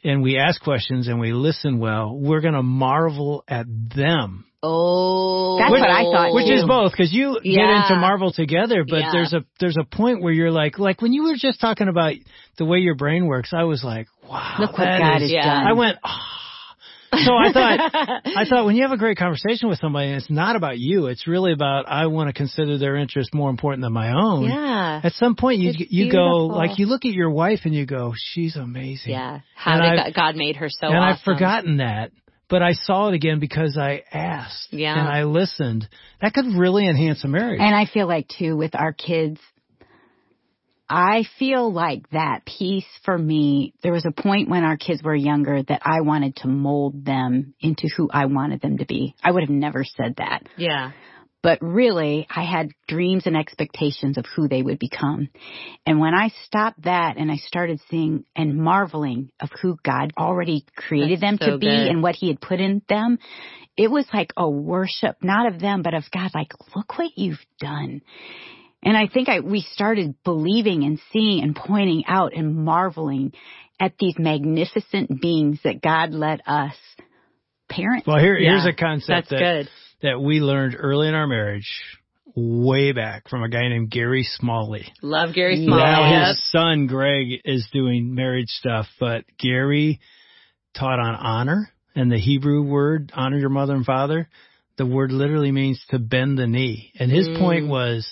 and 0.03 0.23
we 0.23 0.39
ask 0.39 0.61
questions 0.63 1.09
and 1.09 1.21
we 1.21 1.33
listen 1.33 1.79
well, 1.79 2.17
we're 2.17 2.41
going 2.41 2.55
to 2.55 2.63
marvel 2.63 3.45
at 3.47 3.67
them. 3.95 4.45
Oh, 4.67 5.59
That's 5.59 5.71
what 5.71 5.83
I 5.83 6.03
thought, 6.03 6.35
Which 6.35 6.47
too. 6.47 6.53
is 6.55 6.65
both, 6.65 6.93
because 6.93 7.13
you 7.13 7.39
get 7.43 7.71
into 7.71 7.97
Marvel 7.97 8.33
together, 8.33 8.85
but 8.89 8.99
Yeah. 9.01 9.13
there's 9.13 9.33
a 9.33 9.45
there's 9.61 9.77
a 9.81 9.85
point 9.85 10.23
where 10.23 10.33
you're 10.33 10.51
like, 10.51 10.79
like 10.79 11.01
when 11.01 11.13
you 11.13 11.25
were 11.25 11.37
just 11.37 11.61
talking 11.61 11.89
about 11.89 12.15
the 12.59 12.65
way 12.65 12.79
your 12.79 12.95
brain 12.97 13.27
works, 13.27 13.51
I 13.53 13.65
was 13.65 13.83
like, 13.85 14.07
wow, 14.29 14.57
Look 14.59 14.73
what 14.79 14.85
God 14.87 15.23
is- 15.23 15.31
has 15.33 15.45
done. 15.45 15.67
I 15.67 15.73
went, 15.73 15.99
ah. 16.05 16.33
So 17.25 17.33
I 17.35 17.51
thought, 17.53 17.93
I 18.37 18.45
thought 18.47 18.67
when 18.67 18.77
you 18.77 18.83
have 18.83 18.91
a 18.93 18.99
great 18.99 19.17
conversation 19.17 19.69
with 19.71 19.79
somebody, 19.79 20.09
and 20.09 20.17
it's 20.21 20.29
not 20.29 20.55
about 20.57 20.79
you, 20.79 21.07
it's 21.07 21.27
really 21.27 21.53
about 21.53 21.89
I 21.89 22.07
want 22.09 22.29
to 22.29 22.35
consider 22.35 22.77
their 22.77 22.97
interest 22.97 23.33
more 23.33 23.49
important 23.49 23.83
than 23.83 23.93
my 23.93 24.13
own. 24.13 24.45
yeah, 24.51 25.01
At 25.03 25.13
some 25.15 25.35
point, 25.35 25.61
you 25.61 25.71
It's 25.71 25.91
you 25.91 26.13
go 26.13 26.47
like 26.47 26.79
you 26.79 26.87
look 26.87 27.05
at 27.07 27.13
your 27.13 27.31
wife 27.31 27.61
and 27.65 27.73
you 27.75 27.87
go, 27.87 28.13
she's 28.17 28.57
amazing. 28.57 29.13
yeah. 29.13 29.41
How 29.55 29.81
did 29.81 29.97
God, 29.97 30.15
God 30.15 30.37
made 30.37 30.57
her 30.57 30.69
so 30.69 30.89
and 30.89 30.97
awesome. 30.97 31.09
I've 31.15 31.21
forgotten 31.21 31.77
that. 31.79 32.11
But 32.49 32.63
I 32.63 32.73
saw 32.73 33.09
it 33.09 33.15
again 33.15 33.41
because 33.41 33.77
I 33.77 34.03
asked 34.13 34.73
Yeah. 34.73 34.99
and 34.99 35.09
I 35.09 35.25
listened. 35.25 35.89
That 36.21 36.33
could 36.33 36.47
really 36.55 36.87
enhance 36.87 37.25
a 37.25 37.29
marriage. 37.29 37.61
And 37.61 37.75
I 37.75 37.87
feel 37.87 38.07
like 38.07 38.29
too 38.29 38.57
with 38.57 38.75
our 38.75 38.93
kids, 38.93 39.41
I 40.89 41.25
feel 41.39 41.73
like 41.73 42.09
that 42.11 42.45
piece 42.45 42.87
for 43.05 43.19
me, 43.19 43.75
there 43.83 43.93
was 43.93 44.07
a 44.07 44.13
point 44.13 44.49
when 44.49 44.63
our 44.63 44.77
kids 44.77 45.03
were 45.03 45.17
younger 45.17 45.61
that 45.61 45.83
I 45.85 46.03
wanted 46.03 46.37
to 46.37 46.49
mold 46.49 47.05
them 47.05 47.55
into 47.61 47.89
who 47.97 48.09
I 48.13 48.27
wanted 48.27 48.61
them 48.61 48.79
to 48.79 48.87
be. 48.87 49.17
I 49.25 49.33
would 49.33 49.43
have 49.43 49.51
never 49.51 49.83
said 49.83 50.17
that. 50.19 50.45
Yeah. 50.57 50.93
But 51.43 51.59
really, 51.63 52.27
I 52.29 52.45
had 52.45 52.71
dreams 52.89 53.27
and 53.27 53.37
expectations 53.37 54.19
of 54.19 54.27
who 54.35 54.49
they 54.49 54.63
would 54.63 54.79
become. 54.79 55.29
And 55.85 56.01
when 56.01 56.15
I 56.15 56.31
stopped 56.45 56.83
that 56.83 57.19
and 57.19 57.31
I 57.31 57.37
started 57.37 57.81
seeing 57.89 58.25
and 58.35 58.57
marveling 58.57 59.31
of 59.41 59.51
who 59.63 59.77
God 59.85 60.13
already 60.19 60.65
created 60.77 61.21
That's 61.21 61.39
them 61.39 61.39
so 61.41 61.53
to 61.53 61.59
be 61.59 61.67
good. 61.67 61.89
and 61.89 62.03
what 62.03 62.17
he 62.17 62.29
had 62.29 62.41
put 62.41 62.61
in 62.61 62.83
them, 62.89 63.19
it 63.77 63.91
was 63.91 64.07
like 64.13 64.33
a 64.37 64.49
worship, 64.49 65.19
not 65.23 65.53
of 65.53 65.61
them, 65.61 65.83
but 65.83 65.95
of 65.95 66.05
God, 66.13 66.31
like, 66.35 66.53
look 66.75 66.99
what 66.99 67.13
you've 67.17 67.45
done. 67.61 68.01
And 68.83 68.97
I 68.97 69.07
think 69.07 69.29
I, 69.29 69.41
we 69.41 69.61
started 69.61 70.15
believing 70.25 70.85
and 70.85 71.01
seeing 71.13 71.43
and 71.43 71.55
pointing 71.55 72.05
out 72.09 72.35
and 72.35 72.57
marveling 72.57 73.33
at 73.79 73.93
these 73.99 74.15
magnificent 74.19 75.21
beings 75.21 75.59
that 75.65 75.83
God 75.83 76.13
let 76.13 76.41
us 76.47 76.75
parent. 77.69 78.05
Well, 78.07 78.19
here, 78.19 78.37
here's 78.37 78.67
a 78.67 78.73
concept 78.73 79.09
That's 79.09 79.31
that, 79.31 79.39
good. 79.39 79.69
That 80.03 80.21
we 80.21 80.41
learned 80.41 80.77
early 80.79 81.09
in 81.09 81.15
our 81.15 81.27
marriage, 81.27 81.69
way 82.35 82.93
back 82.93 83.29
from 83.29 83.43
a 83.43 83.49
guy 83.49 83.69
named 83.69 83.91
Gary 83.91 84.23
Smalley. 84.25 84.93
Love 85.03 85.35
Gary 85.35 85.57
Smalley. 85.57 85.83
Now 85.83 86.29
his 86.29 86.51
son 86.51 86.87
Greg 86.87 87.41
is 87.45 87.67
doing 87.73 88.15
marriage 88.15 88.49
stuff, 88.49 88.87
but 89.01 89.25
Gary 89.39 90.01
taught 90.75 90.99
on 90.99 91.15
honor 91.15 91.71
and 91.95 92.13
the 92.13 92.19
Hebrew 92.19 92.63
word 92.63 93.11
honor 93.15 93.39
your 93.39 93.49
mother 93.49 93.75
and 93.75 93.85
father. 93.87 94.29
The 94.77 94.85
word 94.87 95.11
literally 95.11 95.53
means 95.53 95.83
to 95.89 95.99
bend 95.99 96.39
the 96.39 96.47
knee. 96.47 96.93
And 96.99 97.11
his 97.11 97.29
Mm. 97.29 97.39
point 97.39 97.67
was, 97.69 98.07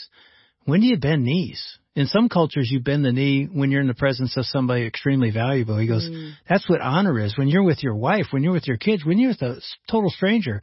when 0.65 0.81
do 0.81 0.87
you 0.87 0.97
bend 0.97 1.25
knees? 1.25 1.79
In 1.95 2.07
some 2.07 2.31
cultures, 2.31 2.71
you 2.71 2.81
bend 2.81 3.05
the 3.05 3.13
knee 3.13 3.45
when 3.45 3.71
you're 3.71 3.83
in 3.83 3.87
the 3.87 3.95
presence 3.95 4.37
of 4.39 4.47
somebody 4.47 4.85
extremely 4.87 5.31
valuable. 5.31 5.77
He 5.77 5.87
goes, 5.87 6.09
Mm. 6.09 6.33
that's 6.49 6.67
what 6.69 6.81
honor 6.81 7.21
is. 7.21 7.37
When 7.37 7.49
you're 7.49 7.63
with 7.63 7.83
your 7.83 7.95
wife, 7.95 8.29
when 8.33 8.43
you're 8.43 8.55
with 8.55 8.67
your 8.67 8.79
kids, 8.79 9.05
when 9.05 9.19
you're 9.19 9.31
with 9.31 9.43
a 9.43 9.57
s- 9.57 9.77
total 9.89 10.09
stranger, 10.11 10.63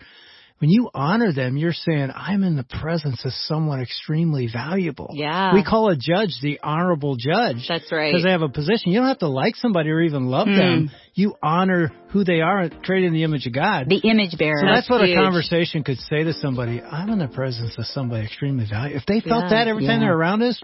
when 0.61 0.69
you 0.69 0.89
honor 0.93 1.33
them, 1.33 1.57
you're 1.57 1.73
saying, 1.73 2.11
I'm 2.15 2.43
in 2.43 2.55
the 2.55 2.63
presence 2.63 3.25
of 3.25 3.31
someone 3.47 3.81
extremely 3.81 4.47
valuable. 4.47 5.09
Yeah. 5.13 5.55
We 5.55 5.63
call 5.63 5.89
a 5.89 5.95
judge 5.95 6.37
the 6.41 6.59
honorable 6.61 7.15
judge. 7.15 7.65
That's 7.67 7.91
right. 7.91 8.11
Because 8.11 8.23
they 8.23 8.29
have 8.29 8.43
a 8.43 8.47
position. 8.49 8.91
You 8.91 8.99
don't 8.99 9.07
have 9.07 9.17
to 9.19 9.27
like 9.27 9.55
somebody 9.55 9.89
or 9.89 10.01
even 10.01 10.27
love 10.27 10.47
Hmm. 10.47 10.55
them. 10.57 10.91
You 11.15 11.33
honor 11.41 11.91
who 12.09 12.23
they 12.23 12.41
are, 12.41 12.69
created 12.69 13.07
in 13.07 13.13
the 13.13 13.23
image 13.23 13.47
of 13.47 13.53
God. 13.53 13.89
the 13.89 13.97
image 14.07 14.37
bearer. 14.37 14.59
so 14.61 14.65
that's, 14.67 14.81
That's 14.87 14.89
what 14.91 15.01
huge. 15.07 15.17
a 15.17 15.21
conversation 15.21 15.83
could 15.83 15.97
say 15.97 16.23
to 16.23 16.31
somebody. 16.33 16.79
I'm 16.81 17.09
in 17.09 17.17
the 17.19 17.27
presence 17.27 17.75
of 17.79 17.85
somebody 17.87 18.23
extremely 18.25 18.65
valuable. 18.69 18.97
If 18.97 19.05
they 19.07 19.19
felt 19.19 19.45
Yeah. 19.45 19.49
that 19.49 19.67
every 19.67 19.85
time 19.87 19.99
they're 20.01 20.15
around 20.15 20.43
us, 20.43 20.61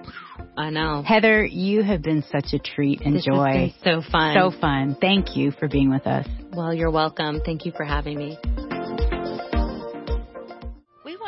I 0.56 0.70
know. 0.70 1.02
Heather, 1.06 1.44
you 1.44 1.82
have 1.82 2.02
been 2.04 2.24
such 2.32 2.54
a 2.54 2.60
treat 2.60 3.02
and 3.02 3.16
This 3.16 3.26
has 3.26 3.36
joy. 3.36 3.74
been 3.84 4.04
so 4.04 4.10
fun. 4.12 4.36
So 4.36 4.52
fun. 4.52 4.96
Thank 5.02 5.36
you 5.36 5.52
for 5.52 5.68
being 5.68 5.90
with 5.90 6.06
us. 6.06 6.28
well, 6.54 6.74
you're 6.74 6.92
welcome. 6.92 7.42
Thank 7.44 7.66
you 7.66 7.72
for 7.76 7.84
having 7.84 8.18
me. 8.18 8.38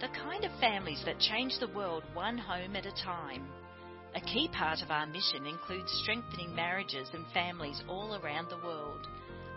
the 0.00 0.08
kind 0.08 0.44
of 0.44 0.50
families 0.60 1.02
that 1.06 1.18
change 1.18 1.54
the 1.58 1.68
world 1.68 2.02
one 2.12 2.36
home 2.36 2.76
at 2.76 2.84
a 2.84 2.92
time. 3.02 3.46
A 4.14 4.20
key 4.20 4.48
part 4.52 4.82
of 4.82 4.90
our 4.90 5.06
mission 5.06 5.46
includes 5.46 5.90
strengthening 6.02 6.54
marriages 6.54 7.08
and 7.14 7.24
families 7.32 7.82
all 7.88 8.14
around 8.16 8.48
the 8.50 8.64
world. 8.66 9.06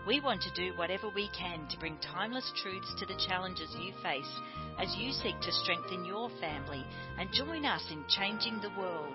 We 0.06 0.20
want 0.20 0.40
to 0.42 0.54
do 0.54 0.76
whatever 0.78 1.10
we 1.14 1.28
can 1.38 1.68
to 1.68 1.78
bring 1.78 1.98
timeless 1.98 2.50
truths 2.62 2.94
to 2.98 3.06
the 3.06 3.20
challenges 3.28 3.74
you 3.78 3.92
face 4.02 4.40
as 4.78 4.96
you 4.96 5.12
seek 5.12 5.38
to 5.40 5.52
strengthen 5.52 6.06
your 6.06 6.30
family 6.40 6.84
and 7.18 7.28
join 7.32 7.66
us 7.66 7.84
in 7.90 8.02
changing 8.08 8.60
the 8.62 8.72
world. 8.80 9.14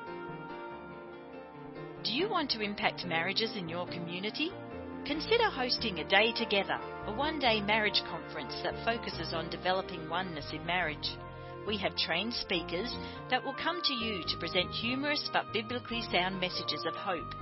Do 2.04 2.12
you 2.12 2.30
want 2.30 2.52
to 2.52 2.62
impact 2.62 3.04
marriages 3.08 3.52
in 3.58 3.68
your 3.68 3.88
community? 3.88 4.52
Consider 5.06 5.50
hosting 5.52 6.00
a 6.00 6.10
day 6.10 6.32
together, 6.32 6.80
a 7.06 7.12
one 7.12 7.38
day 7.38 7.62
marriage 7.62 8.02
conference 8.10 8.56
that 8.63 8.84
focuses 8.84 9.36
on 9.36 9.52
developing 9.52 10.10
oneness 10.10 10.52
in 10.52 10.65
marriage. 10.65 11.15
We 11.68 11.78
have 11.78 11.96
trained 11.96 12.34
speakers 12.34 12.91
that 13.30 13.44
will 13.44 13.54
come 13.54 13.84
to 13.84 13.94
you 13.94 14.24
to 14.24 14.38
present 14.38 14.72
humorous 14.72 15.30
but 15.32 15.54
biblically 15.54 16.02
sound 16.12 16.39
messages 16.39 16.84
of 16.88 16.96
hope. 16.96 17.36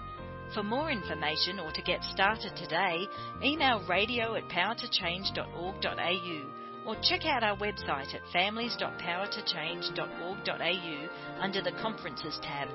For 0.53 0.61
more 0.61 0.91
information 0.91 1.57
or 1.57 1.71
to 1.71 1.81
get 1.81 2.03
started 2.03 2.53
today, 2.57 3.07
email 3.41 3.81
radio 3.87 4.35
at 4.35 4.49
powertochange.org.au 4.49 6.41
or 6.85 6.97
check 7.01 7.25
out 7.25 7.43
our 7.43 7.55
website 7.55 8.13
at 8.13 8.27
families.powertochange.org.au 8.33 11.07
under 11.39 11.61
the 11.61 11.71
Conferences 11.81 12.37
tab. 12.43 12.67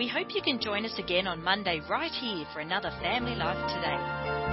We 0.00 0.08
hope 0.08 0.34
you 0.34 0.40
can 0.40 0.58
join 0.58 0.86
us 0.86 0.98
again 0.98 1.26
on 1.26 1.44
Monday 1.44 1.82
right 1.86 2.10
here 2.10 2.46
for 2.54 2.60
another 2.60 2.90
Family 3.02 3.34
Life 3.34 3.58
Today. 3.74 4.49